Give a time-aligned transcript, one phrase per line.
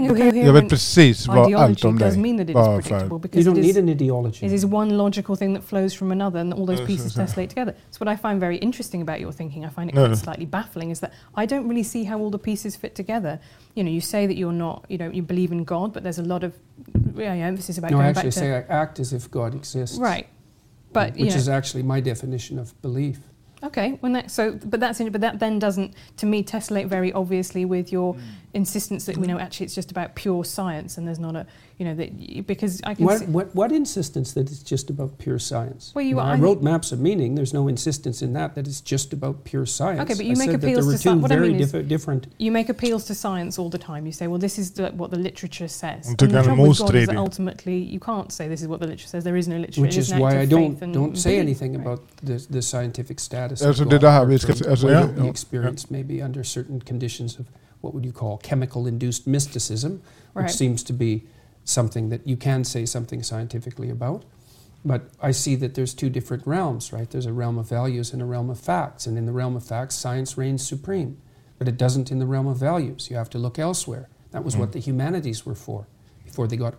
[0.00, 2.22] Jag vet precis vad allt ideology om does dig.
[2.22, 4.46] mean that it is Bara för- predictable You because don't it is, need an ideology.
[4.46, 7.30] it is one logical thing that flows from another and all those pieces yes, yes.
[7.34, 7.74] tessellate together.
[7.90, 10.46] So what I find very interesting about your thinking, I find it No, quite slightly
[10.46, 13.38] baffling, is that I don't really see how all the pieces fit together.
[13.74, 16.18] You know, you say that you're not, you know, you believe in God, but there's
[16.20, 16.52] a lot of
[17.16, 18.38] yeah, emphasis about No, I going actually back to
[18.68, 19.98] say I act as if God exists.
[19.98, 20.26] right.
[20.92, 23.18] But you which know, is actually my definition of belief.
[23.62, 27.12] Okay, when that so, but that's in, but that then doesn't, to me, tessellate very
[27.12, 28.20] obviously with your Mm.
[28.56, 31.44] Insistence that we know actually it's just about pure science and there's not a,
[31.78, 35.10] you know, that because I can What, see, what, what insistence that it's just about
[35.18, 35.92] pure science?
[35.94, 37.34] Well, you- Now, I, I wrote maps of meaning.
[37.36, 40.00] There's no insistence in that that it's just about pure science.
[40.00, 41.60] Okay, but you I make appeals there were to sci- two what I very mean
[41.60, 42.26] is- differ- different.
[42.38, 44.06] you make appeals to science all the time.
[44.06, 46.06] You say, well, this is the, what the literature says.
[46.06, 48.48] Hon And tycker the han är trouble with God is that ultimately you can't say
[48.48, 49.24] this is what the literature says.
[49.24, 49.82] There is no literature.
[49.82, 51.86] Which is why I don't don't say belief, anything right?
[51.86, 55.06] about the, the scientific status Alltså, of det God där or vi ska- from ja,
[55.22, 57.44] we experience maybe under certain conditions of
[57.80, 61.24] what would you call chemical induced mysticism, which seems to be
[61.64, 64.24] something that you can say something scientifically about.
[64.84, 67.10] But I see that there's two different realms, right?
[67.10, 69.06] There's a realm of values and a realm of facts.
[69.06, 71.20] And in the realm of facts, science reigns supreme.
[71.58, 73.10] But it doesn't in the realm of values.
[73.10, 74.08] You have to look elsewhere.
[74.30, 74.60] That was hmm.
[74.60, 75.88] what the humanities were for
[76.24, 76.74] before they got,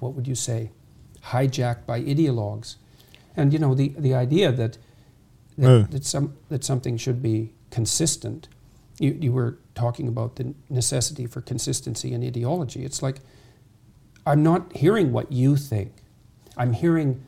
[0.00, 0.72] what would you say,
[1.26, 2.76] hijacked by ideologues.
[3.36, 4.78] And you know, the, the idea that,
[5.58, 5.86] that, Yeah.
[5.90, 8.48] that, some, that something should be consistent,
[8.98, 12.84] you, you were talking about the necessity for consistency in ideology.
[12.84, 13.16] It's like,
[14.26, 15.92] I'm not hearing what you think.
[16.56, 17.24] I'm hearing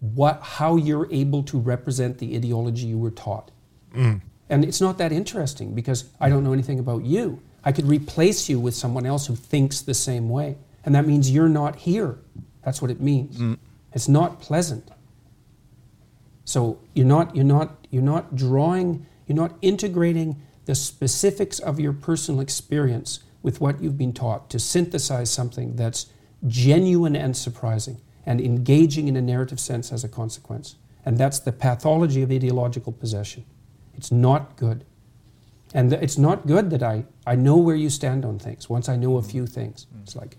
[0.00, 3.50] what, how you're able to represent the ideology you were taught.
[3.94, 4.20] Mm.
[4.48, 7.42] And it's not that interesting because I don't know anything about you.
[7.64, 10.56] I could replace you with someone else who thinks the same way.
[10.84, 12.18] And that means you're not here.
[12.64, 13.56] That's what it means.
[13.92, 14.88] It's not pleasant.
[16.44, 21.94] So you're not, you're, not, you're not drawing, you're not integrating the specifics of your
[21.94, 26.06] personal experience with what you've been taught to synthesize something that's
[26.46, 30.76] genuine and surprising and engaging in a narrative sense as a consequence.
[31.06, 33.44] And that's the pathology of ideological possession.
[33.96, 34.84] It's not good.
[35.72, 38.90] And th- it's not good that I, I know where you stand on things once
[38.90, 39.86] I know a few things.
[39.86, 40.02] Mm.
[40.02, 40.36] It's like,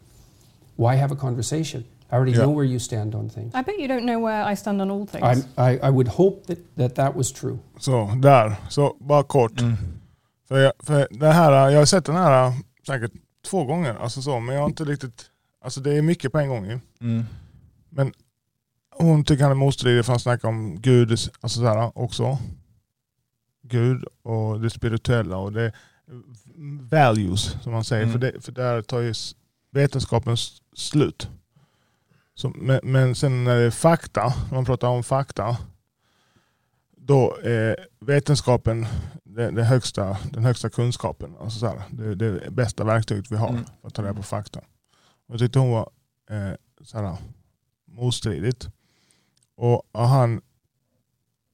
[0.75, 1.84] why have a conversation?
[2.12, 2.41] I already Yeah.
[2.44, 3.51] know where you stand on things.
[3.56, 5.23] I bet you don't know where I stand on all things.
[5.23, 7.59] I'm, I, I would hope that, that that was true.
[7.79, 8.56] So, där.
[8.69, 9.62] Så bara kort.
[10.49, 12.53] För, jag, för det här, jag har sett den här
[12.87, 13.11] säkert
[13.45, 15.25] två gånger, alltså så, men jag har inte riktigt...
[15.61, 16.79] Alltså det är mycket på en gång ju.
[17.01, 17.25] Mm.
[17.89, 18.13] Men
[18.91, 22.38] hon tycker han är motstridig för han snackar om Gud alltså så också.
[23.63, 25.73] Gud och det spirituella och det
[26.91, 28.03] values som man säger.
[28.03, 28.13] Mm.
[28.13, 29.13] För, det, för där tar ju
[29.71, 30.38] vetenskapen
[30.73, 31.29] slut.
[32.35, 35.57] Så, men, men sen när det är fakta, man pratar om fakta,
[37.09, 38.85] då är vetenskapen
[39.23, 41.35] det, det högsta, den högsta kunskapen.
[41.39, 43.63] Alltså så här, det, det är det bästa verktyget vi har Mm.
[43.81, 44.59] för att ta reda på fakta.
[44.59, 45.89] Och jag tyckte hon var
[46.29, 47.17] eh, så här,
[47.87, 48.67] motstridigt.
[49.55, 50.41] Och och han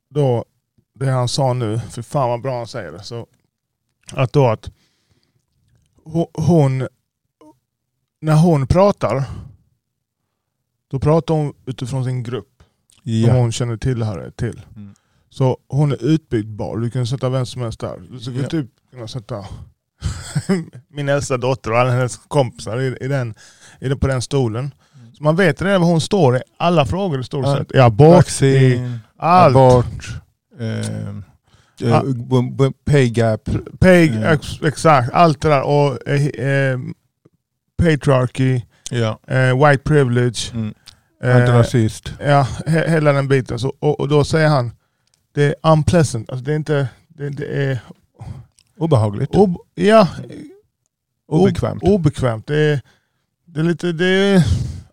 [0.09, 0.45] då,
[0.93, 3.03] det han sa nu, för fan vad bra han säger det.
[3.03, 3.27] Så
[4.11, 4.71] att då att
[6.05, 6.87] ho- hon,
[8.21, 9.23] när hon pratar,
[10.87, 12.63] då pratar hon utifrån sin grupp
[13.03, 13.33] som Ja.
[13.33, 14.61] hon känner tillhörighet till.
[14.75, 14.95] Mm.
[15.37, 18.01] Så hon är utbytbar, du kan sätta vem som helst där.
[18.11, 18.47] Du skulle Ja.
[18.49, 19.45] typ kunna sätta
[20.89, 23.35] min äldsta dotter och alla hennes kompisar i, i den,
[23.79, 24.73] i den, på den stolen.
[25.17, 27.71] Så man vet redan var hon står i alla frågor i stort sett.
[27.75, 29.55] I abort, Vaccin, allt.
[29.55, 30.07] abort,
[30.59, 30.79] eh,
[31.89, 33.49] eh, pay gap.
[33.79, 34.23] Pay, Mm.
[34.23, 35.61] ex, exakt, allt det där.
[35.61, 36.79] Och eh, eh,
[37.77, 39.19] patriarchy, Ja.
[39.27, 40.51] eh, white privilege.
[40.53, 40.73] Mm.
[41.23, 42.13] eh, Antirasist.
[42.19, 43.59] Ja, he, hela den biten.
[43.59, 44.71] Så, och, och då säger han,
[45.35, 46.29] det är unpleasant.
[46.29, 47.79] Alltså det är inte, det, det är
[48.77, 49.35] Obehagligt.
[49.35, 50.07] ob, ja,
[51.27, 51.83] Obekvämt.
[51.83, 52.47] Ob, obekvämt.
[52.47, 52.81] Det är,
[53.45, 54.43] det är lite, det är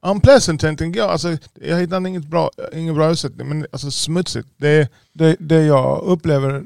[0.02, 1.10] unpleasant tänker jag.
[1.10, 4.48] Alltså, jag hittar inget bra, ingen bra översättning, men alltså smutsigt.
[4.56, 6.64] Det är, Det, det jag upplever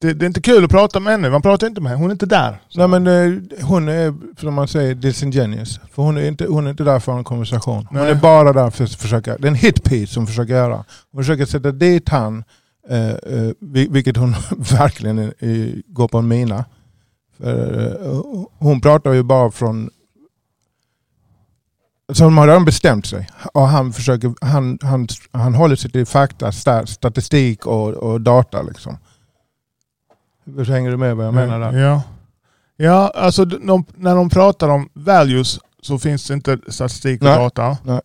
[0.00, 1.30] det, det är inte kul att prata med henne.
[1.30, 2.58] Man pratar inte med henne, hon är inte där.
[2.68, 2.86] Så.
[2.86, 5.80] Nej men eh, hon är, som man säger, disingenuous.
[5.92, 7.86] För hon är inte, hon är inte där för en konversation.
[7.90, 8.10] Hon Nej.
[8.10, 10.84] är bara där för att försöka, det är en hitpiece som försöker göra.
[11.12, 12.44] Hon försöker sätta dit han,
[12.88, 14.30] eh, eh, vil- vilket hon
[14.78, 15.32] verkligen
[15.86, 16.64] går på en mina.
[17.36, 19.90] För, eh, hon pratar ju bara från...
[22.12, 23.28] Så de har redan bestämt sig.
[23.54, 28.62] Och han, försöker, han, han, han håller sig till fakta, sta- statistik och, och data.
[28.62, 28.96] Liksom.
[30.44, 31.78] Hur hänger du med vad jag menar där?
[31.78, 32.02] Ja,
[32.76, 37.28] ja alltså de, de, när de pratar om values så finns det inte statistik och
[37.28, 37.36] Nej.
[37.38, 37.78] data.
[37.84, 38.00] Nej.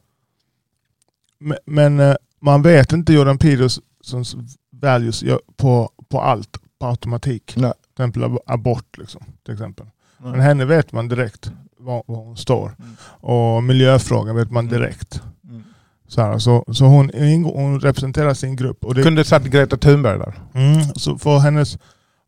[1.39, 4.35] Men, men eh, man vet inte Jordan Petersons
[4.83, 5.23] values
[5.57, 7.53] på, på allt på automatik.
[7.57, 7.73] Nej.
[7.73, 8.97] Till exempel ab- abort.
[8.97, 9.85] Liksom, till exempel.
[10.17, 10.31] Nej.
[10.31, 12.75] Men henne vet man direkt var, var hon står.
[12.79, 12.95] Mm.
[13.05, 14.79] Och miljöfrågan vet man Mm.
[14.79, 15.21] direkt.
[15.49, 15.63] Mm.
[16.07, 17.11] Så, här, så, så hon,
[17.45, 18.85] hon representerar sin grupp.
[18.85, 20.33] Och det, Kunde satt Greta Thunberg där.
[20.53, 21.77] mm, så för hennes,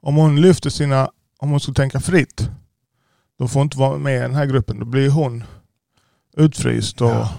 [0.02, 1.10] om hon lyfter sina,
[1.40, 2.50] om hon skulle tänka fritt,
[3.40, 4.80] då får hon inte vara med i den här gruppen.
[4.80, 5.44] Då blir hon
[6.38, 7.02] utfryst.
[7.02, 7.30] Och, Ja.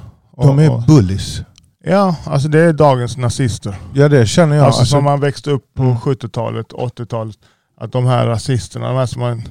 [0.45, 1.41] De är bullies.
[1.88, 3.77] Ja, alltså det är dagens nazister.
[3.94, 4.65] Ja det känner jag.
[4.67, 5.97] alltså, Alltså, som man växte upp på Mm.
[5.97, 7.37] 70-talet, 80-talet.
[7.81, 9.43] Att de här rasisterna, de här som man...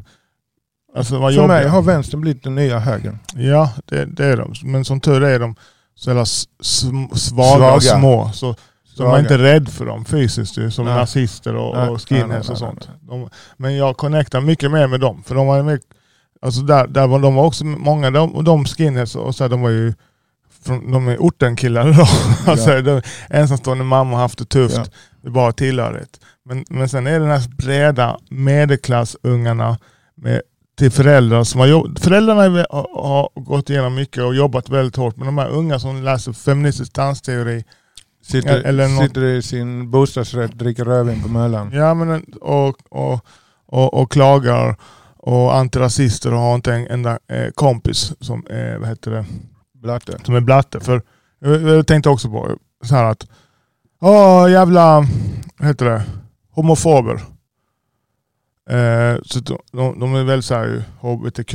[0.96, 1.48] Alltså var för jobbiga.
[1.58, 3.20] mig har vänstern blivit den nya högern.
[3.36, 4.54] Ja, det, det är de.
[4.64, 5.56] Men som tur är de
[5.96, 7.74] så jävla svaga, Svaga.
[7.76, 8.30] och små.
[8.34, 8.56] Så,
[8.96, 10.96] så man är inte rädd för dem fysiskt ju, som Nej.
[10.96, 12.90] nazister och, Nej, och skinheads och sånt.
[13.02, 15.24] De, men jag connectar mycket mer med dem.
[15.24, 15.80] För de var med,
[16.42, 19.62] alltså där, där var de var också många, de, de skinheads, och så här, de
[19.62, 19.94] var ju
[20.66, 22.08] från, de är ortenkillar då.
[22.52, 24.76] alltså, de, ensamstående mamma har haft det tufft.
[24.76, 25.28] Ja.
[25.28, 26.20] Är bara tillhörighet.
[26.46, 29.78] Men, men sen är det den här breda medelklassungarna
[30.16, 30.42] med,
[30.78, 32.00] till föräldrar som har jobbat.
[32.00, 35.18] Föräldrarna har, har gått igenom mycket och jobbat väldigt hårt.
[35.18, 37.64] Men de här unga som läser feministisk dansteori.
[38.24, 41.72] Sitter, Eller något- sitter i sin bostadsrätt, dricker rödvin på Möllan.
[41.74, 43.26] Ja, men, och, och,
[43.68, 44.76] och, och klagar
[45.18, 49.26] och antirasister och har inte en enda eh, kompis som är, vad heter det,
[49.86, 50.18] Blatte.
[50.24, 50.80] som är blatte.
[50.80, 51.02] För
[51.40, 53.28] jag, tänkte också på så här att,
[54.02, 55.08] åh jävla,
[55.58, 56.04] vad heter det,
[56.52, 57.22] homofober.
[58.70, 61.54] Eh, så de, de, de är väl så här ju, hbtq,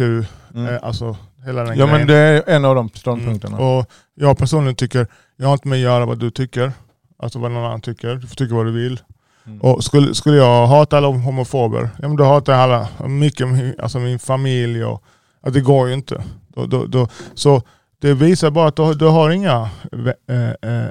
[0.54, 0.74] Mm.
[0.74, 1.16] eh, alltså
[1.46, 1.98] hela den Ja grejen.
[1.98, 3.56] men det är en av de ståndpunkterna.
[3.56, 3.68] Mm.
[3.68, 5.06] Och jag personligen tycker,
[5.36, 6.72] jag har inte med att göra vad du tycker.
[7.18, 8.14] Alltså vad någon annan tycker.
[8.14, 9.00] Du får tycka vad du vill.
[9.46, 9.60] Mm.
[9.60, 13.08] Och skulle, skulle jag hata alla homofober, ja men då hatar jag alla.
[13.08, 13.46] Mycket,
[13.80, 15.02] alltså min familj och...
[15.42, 16.22] Att det går ju inte.
[16.48, 17.62] Då, då, då, så
[18.00, 19.68] det visar bara att du, har- du har inga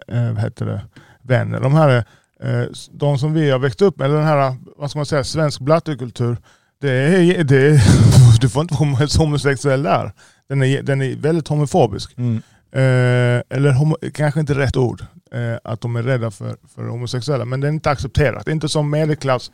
[0.08, 0.82] vad heter det,
[1.22, 1.60] vänner.
[1.60, 5.06] De här är, de som vi har växt upp med, den här, vad ska man
[5.06, 6.38] säga, svensk blattekultur.
[6.82, 7.82] Det är, det är,
[8.42, 10.12] du får inte vara homosexuell där.
[10.50, 12.18] Den är, den är väldigt homofobisk.
[12.18, 12.42] Mm.
[12.72, 15.02] Eh, eller homo, kanske inte rätt ord,
[15.34, 17.46] eh, att de är rädda för, för homosexuella.
[17.46, 18.48] Men det är inte accepterat.
[18.48, 19.52] Inte som medelklass,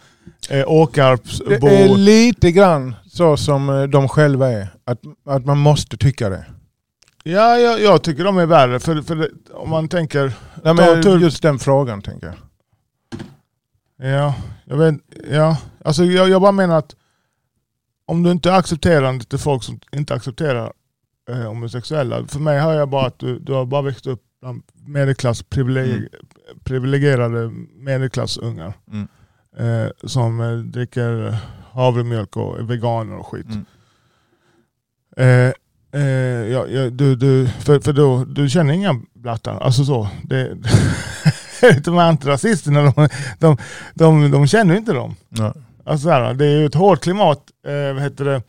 [0.50, 1.50] eh, Åkarpsbo.
[1.68, 4.68] Det är lite grann så som de själva är.
[4.86, 5.00] Att,
[5.30, 6.46] att man måste tycka det.
[7.27, 8.80] Ja, jag, jag tycker de är värre.
[8.80, 10.33] För, för om man tänker,
[10.63, 12.36] Nej, men tur- just den frågan tänker jag.
[14.10, 14.36] ja,
[14.66, 14.95] jag vet,
[15.31, 15.57] ja.
[15.86, 16.95] Alltså jag, jag bara menar att
[18.06, 20.74] om du inte är accepterande till folk som inte accepterar
[21.30, 22.27] eh, homosexuella.
[22.27, 25.89] För mig hör jag bara att du, du har bara växt upp bland medelklass, privileg,
[25.92, 26.10] Mm.
[26.63, 28.74] privilegierade medelklassungar.
[28.92, 29.07] Mm.
[29.57, 31.38] eh, som eh, dricker
[31.71, 33.45] havremjölk och är veganer och skit.
[33.45, 33.66] Mm.
[35.48, 35.54] Eh,
[35.95, 39.59] eh, ja, ja, du, du, för, för då, du känner inga blattar.
[39.59, 40.07] Alltså så.
[40.24, 40.57] Det,
[41.83, 43.09] de här antirasisterna, de,
[43.39, 43.57] de,
[43.94, 45.15] de, de känner inte dem.
[45.30, 45.53] Ja.
[45.86, 48.42] Alltså så här, det är ju ett hårt klimat, eh, vad heter det?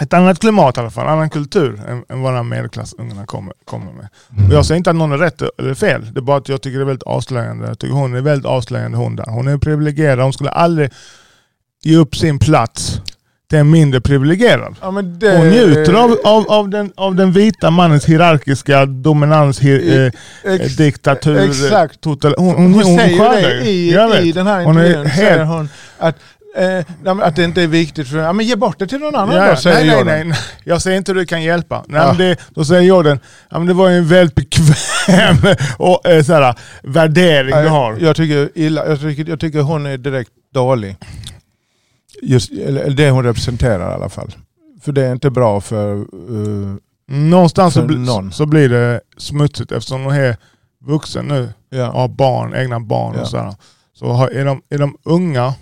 [0.00, 3.54] ett annat klimat i alla fall, annan kultur än, än vad de här medelklassungarna kommer,
[3.64, 4.08] kommer med.
[4.48, 6.62] Och jag säger inte att någon är rätt eller fel, det är bara att jag
[6.62, 7.66] tycker det är väldigt avslöjande.
[7.66, 9.24] Jag tycker hon är väldigt avslöjande hon där.
[9.24, 10.90] Hon är privilegierad, hon skulle aldrig
[11.82, 13.00] ge upp sin plats
[13.50, 14.76] till en mindre privilegierad.
[14.80, 19.96] Ja, det, Hon njuter av, av, av, den, av den vita mannens hierarkiska dominans, hi,
[20.44, 21.38] eh, Ex- diktatur.
[21.50, 22.00] exakt.
[22.00, 25.06] Total, hon, Hon, hon, hon, säger det i, i den här intervjun.
[25.06, 25.68] helt- hon
[25.98, 26.16] att,
[26.56, 29.36] eh, att det inte är viktigt för ja, men ge bort det till någon annan
[29.36, 30.06] Ja, då, säger nej, nej, Jordan.
[30.14, 30.38] nej, nej.
[30.64, 31.84] Jag säger inte hur det kan hjälpa.
[31.88, 32.14] Nej, Ja.
[32.18, 33.18] det, då säger Jordan,
[33.50, 35.36] ja, men det var ju en väldigt bekväm
[35.78, 37.96] och, eh, såhär, värdering du har.
[38.00, 40.96] Jag tycker, illa, jag, tycker, jag tycker hon är direkt dålig.
[42.22, 44.34] Just, eller det hon representerar i alla fall.
[44.82, 45.96] För det är inte bra för...
[45.96, 46.76] eh,
[47.12, 48.32] Någonstans så, För bli, någon.
[48.32, 50.36] så blir det smutsigt eftersom hon är
[50.84, 51.48] vuxen nu.
[51.70, 51.84] ja.
[51.92, 53.20] Har barn, egna barn Ja.
[53.22, 53.54] och sådär.
[53.92, 55.54] Så har, är, de, är de unga,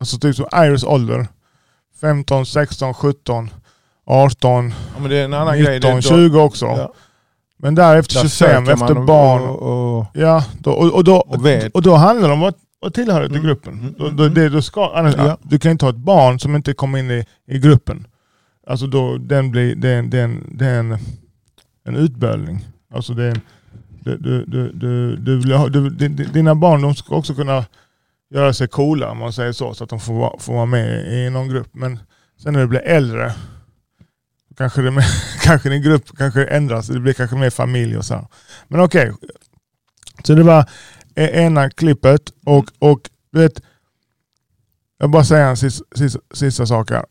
[0.00, 1.26] alltså typ som Iris ålder,
[2.00, 3.50] 15, 16, 17,
[4.06, 5.80] 18, Ja, men det är en annan grej.
[5.80, 6.66] Det är 19, då- 20 också.
[6.66, 6.92] Ja.
[7.58, 8.30] Men där efter Där 25,
[8.66, 9.42] söker man efter och- barn.
[9.42, 11.36] Och, och, Ja, då, och, och, då, Och
[11.74, 13.46] och då handlar det om att, att tillhöra till Mm.
[13.46, 13.78] gruppen.
[13.80, 15.38] Mm, Då, då, det, då ska, annars, Ja.
[15.42, 18.06] Du kan inte ha ett barn som inte kommer in i, i gruppen.
[18.66, 20.98] Alltså då, den blir, det är en, det är en, det är en,
[21.84, 22.66] en utbölning.
[22.94, 23.40] Alltså det är en,
[24.04, 27.64] du, du, du, du, du, ha- du, di- di- dina barn de ska också kunna
[28.34, 31.12] göra sig coola om man säger så, så att de får, vara- får vara med
[31.12, 31.68] i någon grupp.
[31.72, 31.98] Men
[32.42, 33.32] sen när du blir äldre
[34.56, 35.04] kanske, det
[35.42, 38.28] kanske din grupp kanske ändras, det blir kanske mer familj och så.
[38.68, 39.12] Men okej,
[40.24, 40.64] så det var
[41.16, 43.62] ena klippet och, och du vet,
[44.98, 47.04] jag bara säga en sista, sista, sista sak här.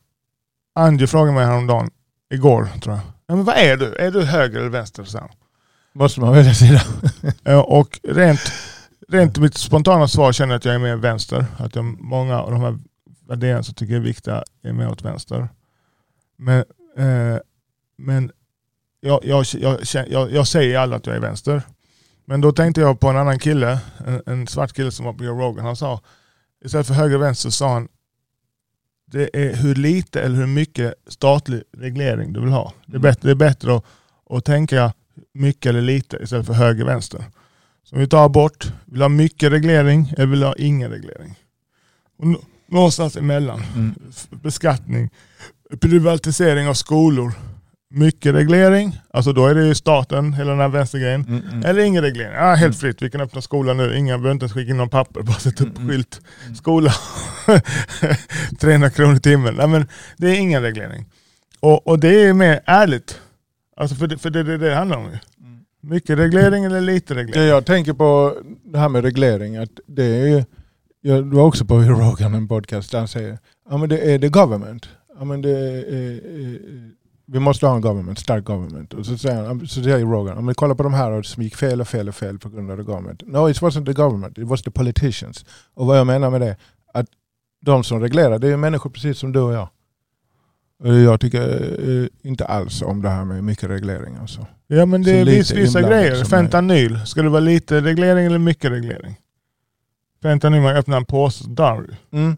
[0.75, 1.89] Angie frågade mig häromdagen,
[2.29, 3.03] igår tror jag.
[3.27, 3.95] Ja, men vad är du?
[3.95, 5.03] Är du höger eller vänster?
[5.03, 5.29] Så
[5.93, 6.81] måste man välja sida.
[7.65, 8.53] Och rent,
[9.07, 11.45] rent mitt spontana svar känner jag att jag är mer vänster.
[11.57, 12.79] Att jag, många av de här
[13.27, 15.49] värderingarna som jag tycker är viktiga är mer åt vänster.
[16.37, 16.63] Men,
[16.97, 17.37] eh,
[17.97, 18.31] men
[18.99, 21.61] jag, jag, jag, jag, jag säger aldrig att jag är vänster.
[22.25, 25.23] Men då tänkte jag på en annan kille, en, en svart kille som var på
[25.23, 25.65] Joe Rogan.
[25.65, 26.01] Han sa,
[26.65, 27.87] istället för höger och vänster sa han,
[29.11, 32.73] det är hur lite eller hur mycket statlig reglering du vill ha.
[32.85, 33.01] Det är Mm.
[33.01, 33.85] bättre, det är bättre att,
[34.29, 34.93] att tänka
[35.33, 37.23] mycket eller lite istället för höger och vänster.
[37.83, 41.35] Så om vi tar bort, vill ha mycket reglering eller vill ha ingen reglering?
[42.17, 43.95] Och nå- någonstans emellan, Mm.
[44.29, 45.09] beskattning,
[45.81, 47.33] privatisering av skolor,
[47.91, 51.25] mycket reglering, alltså då är det ju staten, hela den här vänstergrejen.
[51.27, 51.65] Mm, mm.
[51.65, 52.33] Eller ingen reglering.
[52.33, 53.97] Ja, helt fritt, vi kan öppna skolan nu.
[53.97, 55.89] Ingen behöver inte ens skicka in någon papper, bara sätta upp Mm, mm.
[55.89, 56.21] skylt.
[56.57, 56.91] Skola,
[58.59, 59.55] 300 kronor i timmen.
[59.55, 61.05] Nej, men det är ingen reglering.
[61.59, 63.19] Och, och det är mer ärligt.
[63.77, 65.17] Alltså för det, för det, det, det handlar om ju.
[65.83, 67.47] Mycket reglering eller lite Det reglering.
[67.49, 70.43] jag tänker på det här med reglering, att det är ju,
[71.01, 73.37] jag var också på Rogan, en podcast, där han säger
[73.69, 74.89] ja men det är the government.
[75.19, 76.59] Ja, men det är,
[77.31, 78.93] vi måste ha en government, stark government.
[78.93, 81.81] Och så säger, så säger Rogan, om vi kollar på de här som gick fel
[81.81, 83.23] och fel och fel på grund av the government.
[83.27, 85.45] No, it wasn't the government, it was the politicians.
[85.73, 86.57] Och vad jag menar med det,
[86.93, 87.05] att
[87.61, 89.69] de som reglerar, det är människor precis som du och jag.
[90.83, 91.41] Jag tycker
[91.89, 94.15] eh, inte alls om det här med mycket reglering.
[94.15, 94.47] Alltså.
[94.67, 96.23] Ja men det Så är viss, vissa grejer.
[96.25, 99.15] Fentanyl, ska det vara lite reglering eller mycket reglering?
[100.21, 102.17] Fentanyl, man öppnar en påse du.
[102.17, 102.37] Mm.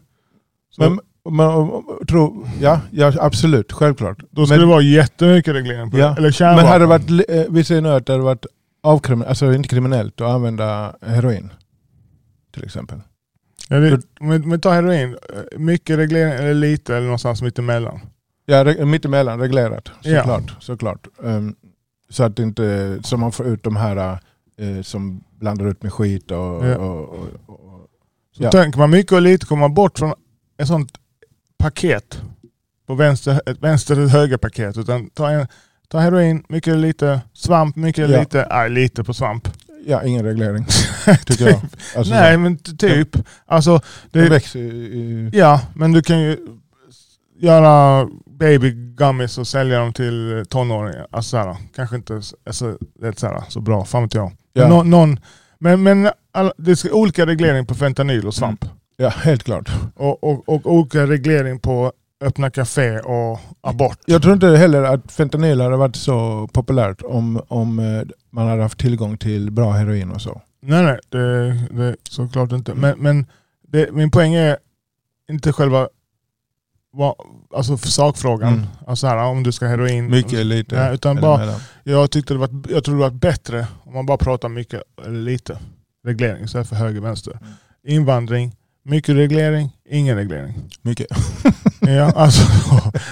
[0.78, 1.00] Men,
[1.30, 4.18] men, tro, ja, ja, absolut, självklart.
[4.30, 6.14] Då ska men, det vara jättemycket reglering på Ja, det.
[6.18, 6.64] Eller kärnvapen.
[6.64, 8.46] men hade det varit, eh, vi säger nu att det hade varit
[8.82, 11.50] avkriminellt, alltså inte kriminellt att använda heroin.
[12.54, 13.00] Till exempel.
[13.68, 18.00] Ja, det, men, men ta heroin, eh, mycket reglering eller lite eller någonstans mitt emellan.
[18.46, 20.18] Ja, re- mittemellan reglerat Ja.
[20.20, 20.56] såklart.
[20.60, 21.06] såklart.
[21.18, 21.54] Um,
[22.10, 23.96] så att inte, så man får ut de här
[24.58, 26.36] eh, som blandar ut med skit och...
[26.38, 26.76] Ja.
[26.76, 27.88] och, och, och
[28.36, 28.50] Så Ja.
[28.50, 30.12] tänker man mycket och lite kommer man bort från
[30.58, 30.92] ett sånt
[31.64, 32.20] paket.
[32.86, 34.78] På vänster, ett vänster eller höger paket.
[34.78, 35.46] Utan ta, en,
[35.88, 37.20] ta heroin, mycket lite.
[37.32, 38.20] Svamp, mycket Ja.
[38.20, 38.46] lite.
[38.50, 39.48] Nej, lite på svamp.
[39.86, 40.66] ja, ingen reglering
[41.26, 41.60] tycker jag.
[41.96, 43.16] Alltså, Nej så, men typ.
[43.46, 43.80] Alltså,
[44.10, 46.38] det det, växer i, ja, men du kan ju
[47.38, 48.06] göra
[48.38, 51.06] baby gummies och sälja dem till tonåringar.
[51.10, 52.14] Alltså, såhär, kanske inte
[52.46, 54.32] alltså, det är såhär, så bra, fan vet jag.
[54.52, 54.62] Ja.
[54.62, 55.18] Men, nå- någon,
[55.58, 58.64] men, men alla, det ska olika reglering på fentanyl och svamp.
[58.96, 59.70] Ja, helt klart.
[59.96, 63.98] Och, och, och olika reglering på öppna café och abort.
[64.06, 68.62] Jag tror inte heller att fentanyl hade varit så populärt om, om eh, man hade
[68.62, 70.42] haft tillgång till bra heroin och så.
[70.62, 72.74] Nej nej, det, det såklart inte.
[72.74, 73.26] Men, men
[73.68, 74.56] det, min poäng är
[75.30, 75.88] inte själva
[76.92, 77.14] vad,
[77.54, 78.52] alltså sakfrågan.
[78.52, 78.66] Mm.
[78.86, 80.10] Alltså här, om du ska heroin.
[80.10, 80.76] Mycket, lite.
[80.76, 81.60] Nej, utan eller bara- mellan.
[81.82, 85.20] Jag, tyckte det var, jag tror det var bättre om man bara pratar mycket eller
[85.20, 85.58] lite
[86.06, 87.32] reglering istället för höger vänster.
[87.40, 87.52] Mm.
[87.86, 88.52] Invandring,
[88.84, 90.54] mycket reglering, ingen reglering.
[90.82, 91.06] Mycket.
[91.86, 92.42] Ja, alltså,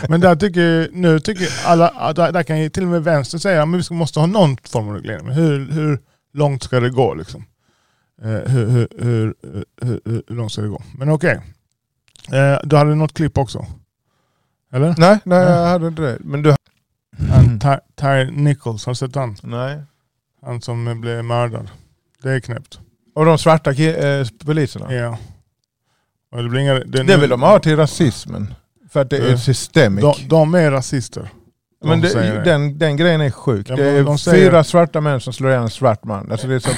[0.08, 3.62] men där tycker, nu tycker alla, där, där kan ju till och med vänster säga
[3.62, 5.26] att vi måste ha någon form av reglering.
[5.26, 5.98] Men hur, hur
[6.32, 7.14] långt ska det gå?
[7.14, 7.44] Liksom?
[8.22, 8.66] Eh, hur,
[8.98, 9.34] hur,
[9.82, 10.82] hur, hur, långt ska det gå?
[10.98, 11.40] Men okej.
[12.32, 13.66] Eh, du hade något klipp också?
[14.72, 14.94] Eller?
[14.98, 16.18] Nej, nej, jag hade inte det.
[16.20, 16.54] Men du...
[17.30, 19.36] Han, Ty, Ty Nichols, har du sett han?
[19.42, 19.82] Nej.
[20.42, 21.70] Han som blev mördad.
[22.22, 22.80] Det är knäppt.
[23.14, 24.94] Och de svarta eh, poliserna?
[24.94, 25.18] Ja.
[26.36, 28.54] Det, blir inga, det, Det vill de ha till rasismen.
[28.90, 30.02] För att det är Eh, systemic.
[30.02, 31.28] de, de är rasister.
[31.82, 33.66] De men det, den, den grejen är sjuk.
[33.70, 36.32] Ja, det är de säger- fyra svarta män som slår ihjäl en svart man.
[36.32, 36.70] Alltså det är så,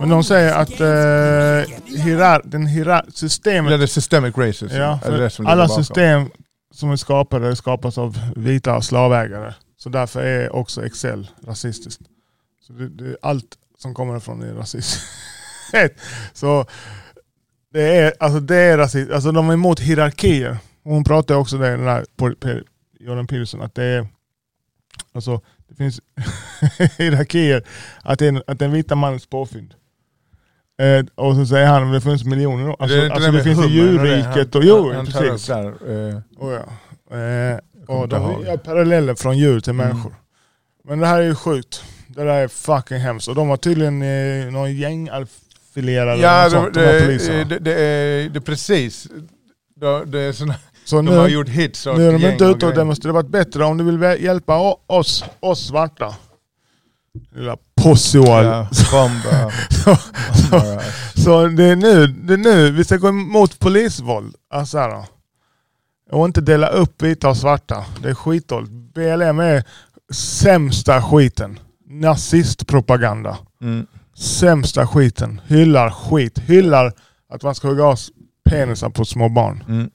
[0.00, 4.76] Men de säger att eh, hierar, den hierar, systemet det är systemic racism.
[4.76, 6.30] Ja, Är alla system
[6.74, 9.54] som är skapade skapas av vita slavägare.
[9.76, 12.02] Så därför är också Excel rasistiskt.
[12.66, 15.00] Så det, det, allt som kommer från är rasism.
[16.32, 16.66] så
[17.74, 19.12] det är, alltså det är rasism.
[19.12, 20.56] Alltså de är emot hierarkier.
[20.84, 22.34] Hon pratar också det, den på-
[23.00, 24.06] Jordan Peterson, att det är
[25.14, 26.00] alltså det finns
[26.98, 27.62] hierarkier,
[28.02, 29.74] att det är, att den vita mannens påfynd.
[30.82, 32.76] Eh, och så säger han att det finns miljoner.
[32.78, 33.74] Alltså, inte alltså det, med finns i och det.
[33.74, 35.46] djurriket Han- och jo, han precis.
[35.46, 35.66] där,
[36.10, 36.52] eh, Oh,
[37.10, 37.16] ja.
[37.16, 39.88] eh, och de gör paralleller från djur till Mm.
[39.88, 40.14] människor.
[40.84, 41.84] Men det här är ju sjukt.
[42.06, 43.28] Det där är fucking hemskt.
[43.28, 44.72] Och de har tydligen eh, någon
[45.74, 47.44] gängalfilerare Ja, det, sånt, de det, poliserna.
[47.44, 49.08] det, det, är, det är precis.
[49.76, 50.54] Det, det är såna,
[50.84, 53.12] Så de har nu, gjort hits och nu är de inte ute och demonstrerar.
[53.12, 56.14] Det varit bättre om du vill hjälpa oss, oss svarta.
[57.34, 58.44] Lilla possual.
[58.44, 59.52] Ja, bomba.
[59.70, 59.96] Så,
[60.50, 60.82] bomba.
[61.14, 64.34] så det är nu, det är nu vi ska gå emot polisvåld.
[64.50, 65.06] Alltså här, då.
[66.18, 67.84] och inte dela upp vita och svarta.
[68.02, 68.72] Det är skitdåligt.
[68.72, 69.64] BLM är
[70.12, 71.58] sämsta skiten.
[71.86, 73.38] Nazistpropaganda.
[73.62, 73.86] Mm.
[74.14, 75.40] Sämsta skiten.
[75.46, 76.38] Hyllar skit.
[76.38, 76.92] Hyllar
[77.28, 77.98] att man ska hugga av
[78.50, 79.64] penisar på små barn.
[79.68, 79.90] Mm.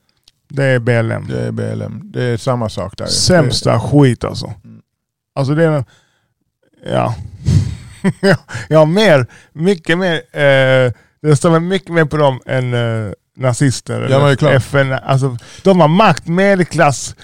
[0.49, 1.27] Det är BLM.
[1.27, 2.01] Det är BLM.
[2.03, 3.05] Det är samma sak där.
[3.05, 4.53] Sämsta skit alltså.
[4.63, 4.81] Mm.
[5.35, 5.83] Alltså det är,
[6.85, 7.15] ja.
[8.69, 14.07] jag har mer, mycket mer, eh, det stämmer mycket mer på dem än eh, nazister.
[14.09, 14.53] Ja, men är klart.
[14.53, 14.93] FN.
[14.93, 17.15] Alltså, de har makt, medelklass,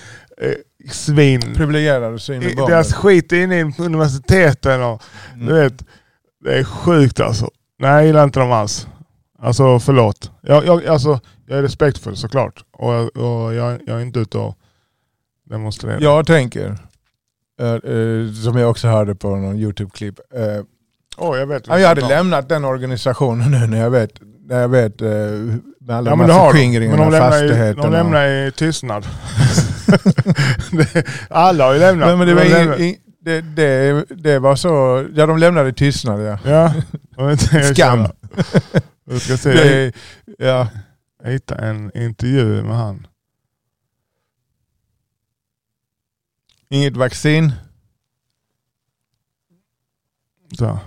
[0.41, 0.51] eh,
[0.91, 1.41] svin.
[1.55, 2.55] Privilegierade bomben.
[2.55, 5.47] Deras skit är inne på universiteten och Mm.
[5.47, 5.83] du vet,
[6.45, 7.49] det är sjukt alltså.
[7.79, 8.87] Nej, jag gillar inte dem alls.
[9.39, 10.31] Alltså förlåt.
[10.41, 12.63] Jag, jag, alltså, jag är respektfull såklart.
[12.73, 14.55] Och, och jag, jag är inte ute och
[15.49, 16.01] demonstrerar.
[16.01, 16.77] Jag tänker,
[17.61, 20.19] eh, eh, som jag också hörde på någon YouTube-klipp.
[20.33, 20.63] eh,
[21.17, 21.67] Åh, jag vet.
[21.67, 24.11] ja, jag hade lämnat den organisationen nu när jag vet,
[24.49, 26.33] när jag vet eh, med alla Ja men de.
[26.33, 27.83] massaskingringarna, Men de lämnar, i, fastigheterna.
[27.83, 29.05] de lämnar i tystnad.
[31.29, 32.07] Alla har ju lämnat.
[32.07, 34.69] Nej, men det, De var ing, det, det, det var så,
[35.15, 36.39] ja de lämnade tystnad ja.
[36.45, 36.73] Ja.
[37.73, 38.07] Skam.
[39.03, 39.53] Jag ska se.
[39.53, 39.93] Det,
[40.37, 40.67] ja.
[41.23, 43.07] Jag hittade en intervju med han.
[46.69, 47.51] Inget vaccin.
[50.57, 50.79] Så.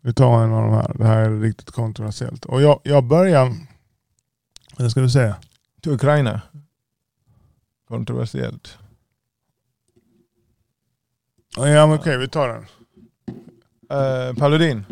[0.00, 0.94] Vi tar en av de här.
[0.98, 2.44] Det här är riktigt kontroversiellt.
[2.44, 3.54] Och jag, jag börjar...
[4.78, 5.36] Vad ska du säga?
[5.80, 6.40] till Ukraina.
[7.88, 8.78] Kontroversiellt.
[11.56, 12.66] Ja men okej, vi tar den.
[13.98, 14.84] Uh, Paludin.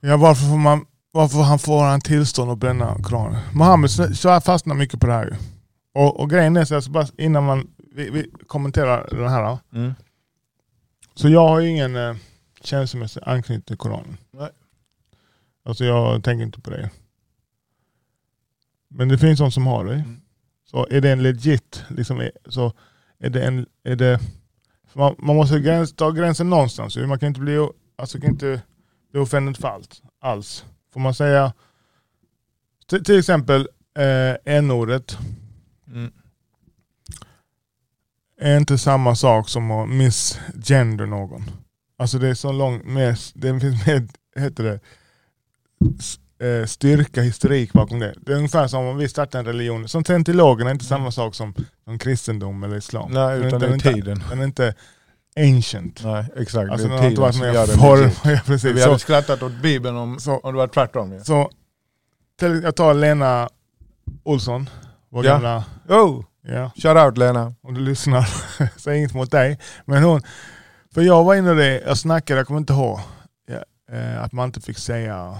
[0.00, 3.40] Ja, varför, får man, varför han får han tillstånd att bränna Koranen?
[3.54, 3.90] Mohammed
[4.44, 5.36] fastnar mycket på det här.
[5.94, 9.58] Och, och grejen är så alltså bara innan man vi, vi kommenterar den här.
[9.72, 9.92] Mm.
[11.14, 12.16] Så jag har ju ingen eh,
[12.60, 14.16] känslomässig anknytning till Koranen.
[14.30, 14.50] Nej.
[15.62, 16.90] Alltså jag tänker inte på det.
[18.88, 19.94] Men det finns de som har det.
[19.94, 20.20] Mm.
[20.70, 22.72] Så är det en legit, liksom, så
[23.18, 24.20] är det en, är det,
[24.92, 26.96] man, man måste gräns, ta gränsen någonstans.
[26.96, 28.62] Man kan inte bli, alltså, kan inte
[29.12, 30.64] bli offentlig för allt, alls.
[30.92, 31.52] Får man säga,
[32.86, 35.18] till, till exempel eh, n-ordet
[35.92, 36.12] Mm.
[38.40, 41.50] är inte samma sak som att misgender någon.
[41.98, 44.80] Alltså det är så långt mer, det finns mer, heter det,
[46.40, 48.14] eh, styrka, historik bakom det.
[48.20, 49.88] Det är ungefär som om vi startar en religion.
[49.88, 53.10] Som scientologerna är inte samma sak som, som kristendom eller islam.
[53.12, 54.24] Nej, Den är utan inte- den är tiden.
[54.30, 54.74] Den är inte
[55.40, 56.00] ancient.
[56.04, 56.70] Nej, exakt.
[56.70, 58.00] Alltså det är inte tiden som gör det form.
[58.00, 58.18] legit.
[58.24, 58.74] Ja, precis.
[58.76, 61.12] Vi Så, hade skrattat åt Bibeln om, så, om det var tvärtom.
[61.12, 61.24] Ja.
[61.24, 61.50] så,
[62.38, 63.48] till, jag tar Lena
[64.24, 64.68] Olsson,
[65.10, 65.32] vår Ja.
[65.32, 67.54] gamla, Oh, ja, shout out Lena.
[67.62, 68.28] om du lyssnar,
[68.80, 69.58] säg inget mot dig.
[69.84, 70.22] Men hon,
[70.94, 73.00] för jag var inne i det, jag snackade, jag kommer inte ihåg,
[73.46, 75.38] ja, eh, att man inte fick säga,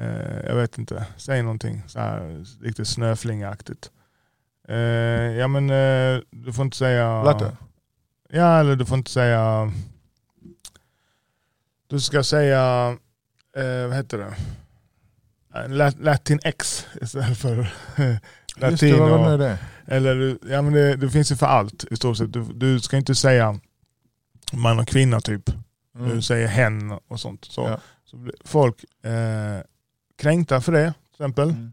[0.00, 3.90] eh, jag vet inte, säg någonting så här riktigt snöflingaktigt.
[4.68, 4.76] Eh,
[5.38, 7.22] ja men eh, du får inte säga...
[7.22, 7.56] Latte.
[8.30, 9.72] Ja eller du får inte säga...
[11.86, 12.88] Du ska säga,
[13.56, 14.34] eh, vad heter det?
[15.60, 17.56] Eh, Lat- Latin X istället för
[17.96, 19.28] Just latino.
[19.30, 19.58] nu det?
[19.86, 22.32] Eller, ja, men det, det finns ju för allt i stort sett.
[22.32, 23.60] Du, du ska inte säga
[24.52, 25.48] man och kvinna typ.
[25.96, 26.08] Mm.
[26.16, 27.44] Du säger hen och sånt.
[27.44, 27.80] Så, Ja.
[28.04, 29.60] så folk eh,
[30.18, 31.50] kränkta för det till exempel.
[31.50, 31.72] Mm.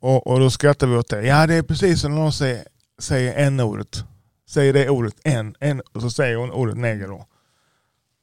[0.00, 1.26] Och, och då skrattar vi åt det.
[1.26, 2.64] Ja det är precis som när någon säger,
[2.98, 4.04] säger n-ordet.
[4.48, 7.26] Säger det ordet en, en och så säger hon ordet neger då.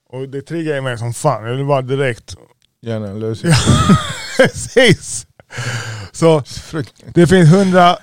[0.09, 1.45] Och det triggar ju mig som fan.
[1.45, 2.35] Jag vill bara direkt...
[2.81, 3.51] Gärna en lösning.
[3.51, 3.97] Ja,
[4.37, 5.27] precis!
[6.11, 6.43] Så
[7.13, 7.97] det finns hundra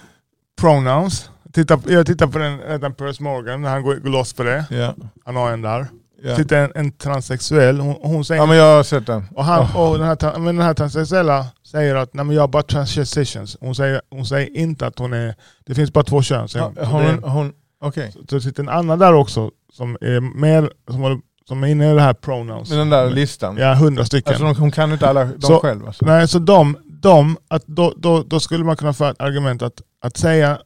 [0.61, 1.31] pronouns.
[1.53, 4.65] Titta, jag tittar på den, den Piers Morgan, han går, loss på det.
[4.71, 4.95] Ja.
[5.25, 5.87] Han har en där.
[6.27, 6.37] Ja.
[6.37, 8.43] Titta en, en transsexuell, hon, hon säger...
[8.43, 9.25] ja men jag har sett den.
[9.35, 9.77] och, han, Oh.
[9.91, 13.57] och den, här, men den här transsexuella säger att nej, men jag har bara transitions.
[13.61, 15.35] Hon säger, hon säger inte att hon är...
[15.67, 16.49] Det finns bara två kön.
[16.49, 16.75] säger hon.
[16.75, 18.13] Så hon, det- hon, Okej.
[18.13, 21.91] Så det sitter en annan där också som är, mer, som, håller- som är inne
[21.91, 22.71] i det här pronouns.
[22.71, 23.57] Med den där listan.
[23.57, 24.33] Ja, hundra stycken.
[24.33, 26.07] Alltså de, hon kan inte alla de Så- själv alltså.
[26.07, 29.83] Nej, så de, de att då, då, då skulle man kunna få ett argument att,
[30.03, 30.59] att säga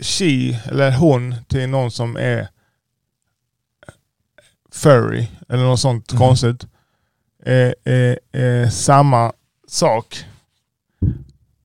[0.00, 2.48] she eller hon till någon som är
[4.72, 6.18] furry eller något sånt Mhm.
[6.18, 6.66] konstigt
[7.44, 9.32] är, är, är samma
[9.68, 10.24] sak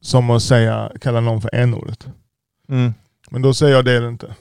[0.02, 2.08] som att säga, kalla någon för n-ordet.
[2.70, 2.93] Mm.
[3.30, 4.36] Men då säger jag det inte.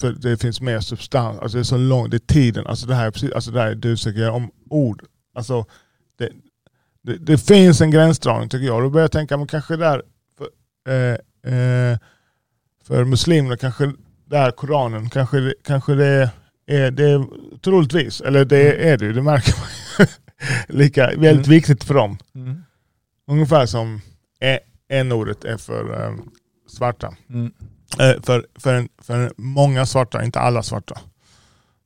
[0.00, 2.66] För det finns mer substans, alltså det är så långt, det är tiden.
[2.66, 5.02] Alltså det här är precis, alltså det här är du söker om ord.
[5.34, 5.64] Alltså
[6.18, 6.30] det,
[7.02, 8.82] det, det finns en gränsdragning tycker jag.
[8.82, 10.02] Då börjar jag tänka, men kanske där
[10.38, 10.48] för,
[10.92, 11.98] eh, eh,
[12.84, 13.92] för muslimer, kanske
[14.24, 16.30] där Koranen, kanske, kanske det är,
[16.90, 17.26] det är
[17.60, 20.06] troligtvis, eller det är det ju, det märker man.
[20.78, 21.50] Lika, väldigt Mm.
[21.50, 22.18] viktigt för dem.
[22.34, 22.62] Mm.
[23.26, 24.00] Ungefär som
[24.40, 24.58] e-
[24.88, 26.14] n-ordet är för eh,
[26.68, 27.14] svarta.
[27.28, 27.52] Mm.
[27.98, 31.00] Eh, för, för, en, för många svarta, inte alla svarta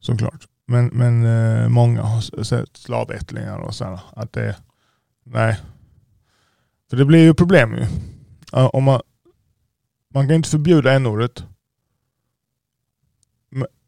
[0.00, 0.44] såklart.
[0.66, 4.00] Men, men eh, många har sett slavättlingar och sådär.
[4.16, 4.56] Att det,
[5.24, 5.56] nej.
[6.90, 7.86] För det blir ju problem ju.
[8.52, 9.00] Om man,
[10.14, 11.44] man kan inte förbjuda n-ordet.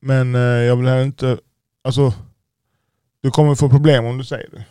[0.01, 1.39] Men eh, jag vill heller inte...
[1.85, 2.13] Alltså,
[3.23, 4.65] du kommer få problem om du säger det.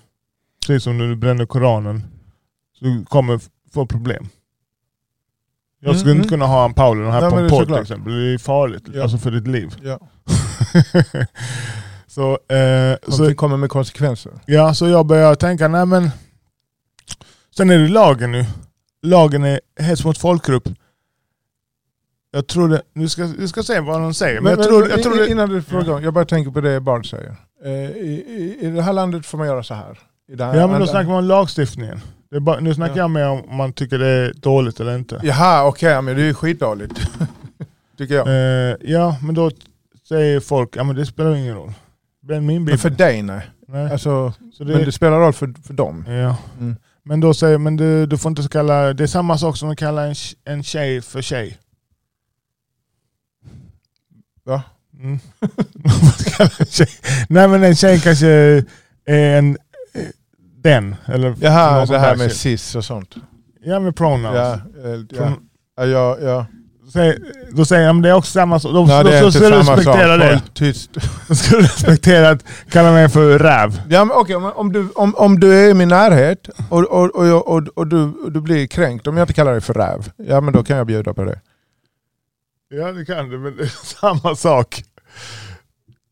[0.68, 2.04] Precis som när du bränner Koranen.
[2.80, 3.40] Så du kommer
[3.74, 4.30] få problem.
[5.80, 6.40] Jag skulle Mm, inte mm.
[6.40, 8.14] kunna ha en Paulus här Nej, på en podd till exempel.
[8.14, 8.84] Det är farligt.
[8.94, 9.04] Ja.
[9.04, 9.76] Alltså för ditt liv.
[9.84, 10.00] Ja.
[12.08, 14.32] så, eh, så, det kommer med konsekvenser.
[14.46, 16.10] ja, så jag börjar tänka, nej men...
[17.58, 18.46] Sen är det lagen nu.
[19.02, 20.70] Lagen är hets mot folkgrupp.
[22.38, 24.42] Jag tror det, nu ska, vi ska se vad de säger.
[24.42, 27.36] Men, jag tror, jag tror innan du frågar, jag bara tänker på det Bard säger.
[27.66, 30.00] Eh, i, i, I det här landet får man göra så här.
[30.40, 32.00] Här Ja men då snackar man om lagstiftningen.
[32.42, 33.02] Bara, nu snackar Ja.
[33.02, 35.20] jag med om man tycker det är dåligt eller inte.
[35.24, 37.00] Jaha, okej, men det är ju skitdåligt.
[37.98, 38.28] Tycker jag.
[38.28, 39.52] Eh, ja men då
[40.08, 41.74] säger folk, ja men det spelar ingen roll.
[42.28, 42.64] Bränn min.
[42.64, 43.42] Men för dig nej.
[43.68, 43.92] Nej.
[43.92, 46.06] Alltså, Så det, men det spelar roll för, för dem.
[46.08, 46.36] ja.
[46.60, 46.76] Mm.
[47.04, 49.78] Men då säger men du, du får inte kalla, det är samma sak som att
[49.78, 51.58] kalla en, en tjej för tjej.
[54.48, 54.64] Va?
[55.00, 55.20] Mm.
[57.30, 59.58] Nej men en tjej kanske är en,
[59.94, 60.02] eh,
[60.64, 60.96] den.
[61.06, 63.16] Eller Jaha, det här med cis och sånt.
[63.64, 64.36] Ja med pronouns.
[64.36, 65.86] Ja, eh, ja.
[65.86, 66.46] Ja, ja.
[66.94, 67.18] Säg,
[67.52, 68.72] då säger jag men det är också samma sak.
[68.74, 70.42] Då, Nej, då, inte ska du respektera det.
[70.54, 70.90] Tyst.
[71.28, 73.82] Då ska du respektera att kalla mig för räv.
[73.90, 77.16] Ja, men okej, men om, du, om, om du är i min närhet och, och,
[77.16, 80.12] och, och, och, du, och du blir kränkt om jag inte kallar dig för räv,
[80.18, 81.40] ja men då kan jag bjuda på det.
[82.70, 83.68] Ja det kan du, men det är
[84.00, 84.84] samma sak.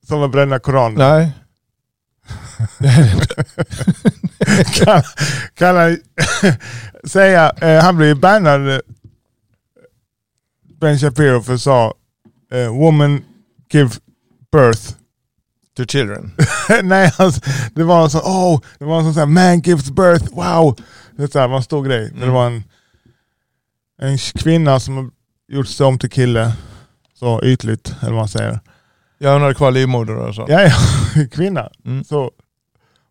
[0.08, 0.98] Som att bränna Koranen.
[0.98, 1.32] Nej.
[4.74, 5.04] Kalla,
[5.54, 5.98] kalla,
[7.08, 8.80] säga, eh, han blev bannad, eh,
[10.80, 11.94] Ben Shapiro för sa
[12.52, 13.24] eh, woman
[13.72, 13.90] give
[14.52, 14.94] birth.
[15.78, 16.32] To children.
[16.84, 17.42] Nej, alltså,
[17.76, 20.76] det var en sån, oh, det var en sån här, man gives birth, wow.
[21.18, 22.10] Det, var en stor grej.
[22.12, 22.34] Men Det Mm.
[22.34, 22.64] var en,
[24.02, 25.12] en kvinna som
[25.48, 26.52] gjort sig om till kille,
[27.20, 28.60] så ytligt, eller vad man säger.
[29.18, 30.46] Ja, hon hade kvar livmoder och så.
[30.50, 30.72] Ja, ja,
[31.32, 31.70] kvinna.
[31.86, 32.04] Mm.
[32.04, 32.32] Så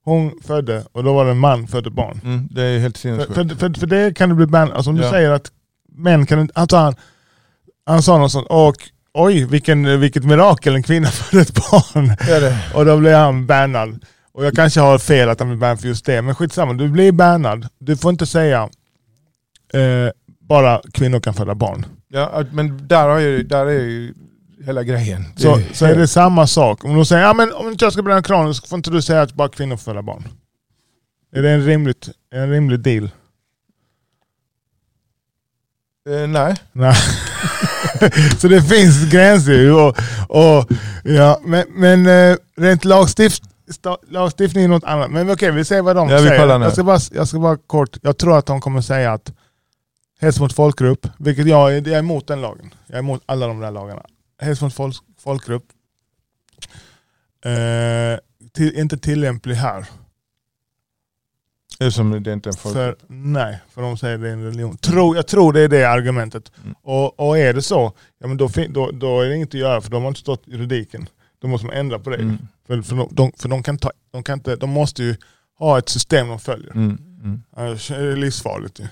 [0.05, 2.20] hon födde, och då var det en man födde barn.
[2.25, 3.35] Mm, det är helt För, sinnessjukt.
[3.35, 4.77] för, för, för det kan du bli bannad.
[4.77, 5.11] Alltså om du Ja.
[5.11, 5.51] säger att
[5.92, 6.53] män kan inte...
[6.61, 6.94] Alltså han,
[7.87, 8.75] han sa något sånt, och,
[9.14, 12.16] oj vilken, vilket mirakel, en kvinna födde ett barn.
[12.29, 12.59] Ja, det.
[12.75, 14.05] Och då blev han bannad.
[14.33, 16.73] Och jag kanske har fel att han blir bannad för just det, men skitsamma.
[16.73, 17.68] Du blir bannad.
[17.79, 18.62] Du får inte säga
[19.75, 21.87] eh, bara kvinnor kan föda barn.
[22.14, 24.14] Ja, men där, har ju, där är ju
[24.64, 25.24] hela grejen.
[25.37, 26.85] Det Så, så är det samma sak.
[26.85, 29.03] Om de säger ja, men om inte jag ska bränna kranen så får inte du
[29.03, 30.29] säga att bara kvinnor får föda barn.
[31.33, 33.11] Är det en, rimligt, en rimlig deal?
[36.09, 36.55] Eh, nej.
[36.72, 36.94] Nej.
[38.38, 39.72] så det finns gränser.
[39.72, 39.96] Och,
[40.29, 40.68] och,
[41.05, 43.42] ja, men men eh, rent lagstift,
[44.09, 45.11] lagstiftning är något annat.
[45.11, 46.61] Men okej, vi ser vad de Ja, säger.
[46.61, 49.33] Jag ska, bara, jag ska bara kort, jag tror att de kommer säga att
[50.25, 52.75] hets mot folkgrupp, vilket jag, är- jag är emot den lagen.
[52.87, 54.03] Jag är emot alla de där lagarna.
[54.43, 55.65] Hets mot folk, folkgrupp,
[57.45, 58.19] eh,
[58.53, 59.87] till, inte tillämplig här.
[61.81, 62.75] Eftersom det inte är en folk.
[62.75, 64.77] För, nej, för de säger det är en religion.
[64.77, 66.53] Tror, jag tror det är det argumentet.
[66.63, 66.75] Mm.
[66.83, 69.81] Och, och är det så, ja, men då, då, då är det inget att göra
[69.81, 71.09] för de har inte stått i juridiken.
[71.39, 72.17] Då måste man ändra på det.
[72.17, 72.39] Mm.
[72.67, 75.17] För, för, de, de, för de, kan ta, de, kan inte, de måste ju
[75.59, 76.71] ha ett system de följer.
[76.71, 76.99] Mm.
[77.23, 77.43] Mm.
[77.57, 78.87] Annars är det livsfarligt ju.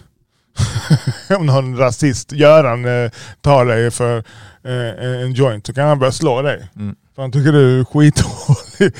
[1.38, 3.10] Om någon rasist, Göran, eh,
[3.40, 4.16] tar dig för
[4.62, 6.68] eh, en joint så kan han börja slå dig.
[6.76, 6.96] Mm.
[7.14, 8.94] För han tycker du är skitdålig.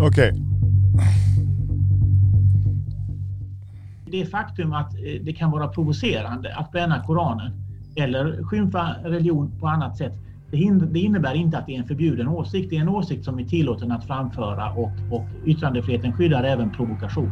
[0.08, 0.32] Okej.
[4.10, 7.52] Det faktum att eh, det kan vara provocerande att bränna Koranen
[7.96, 10.12] eller skymfa religion på annat sätt,
[10.50, 12.70] det innebär inte att det är en förbjuden åsikt.
[12.70, 17.30] Det är en åsikt som är tillåten att framföra och, och yttrandefriheten skyddar även provokation.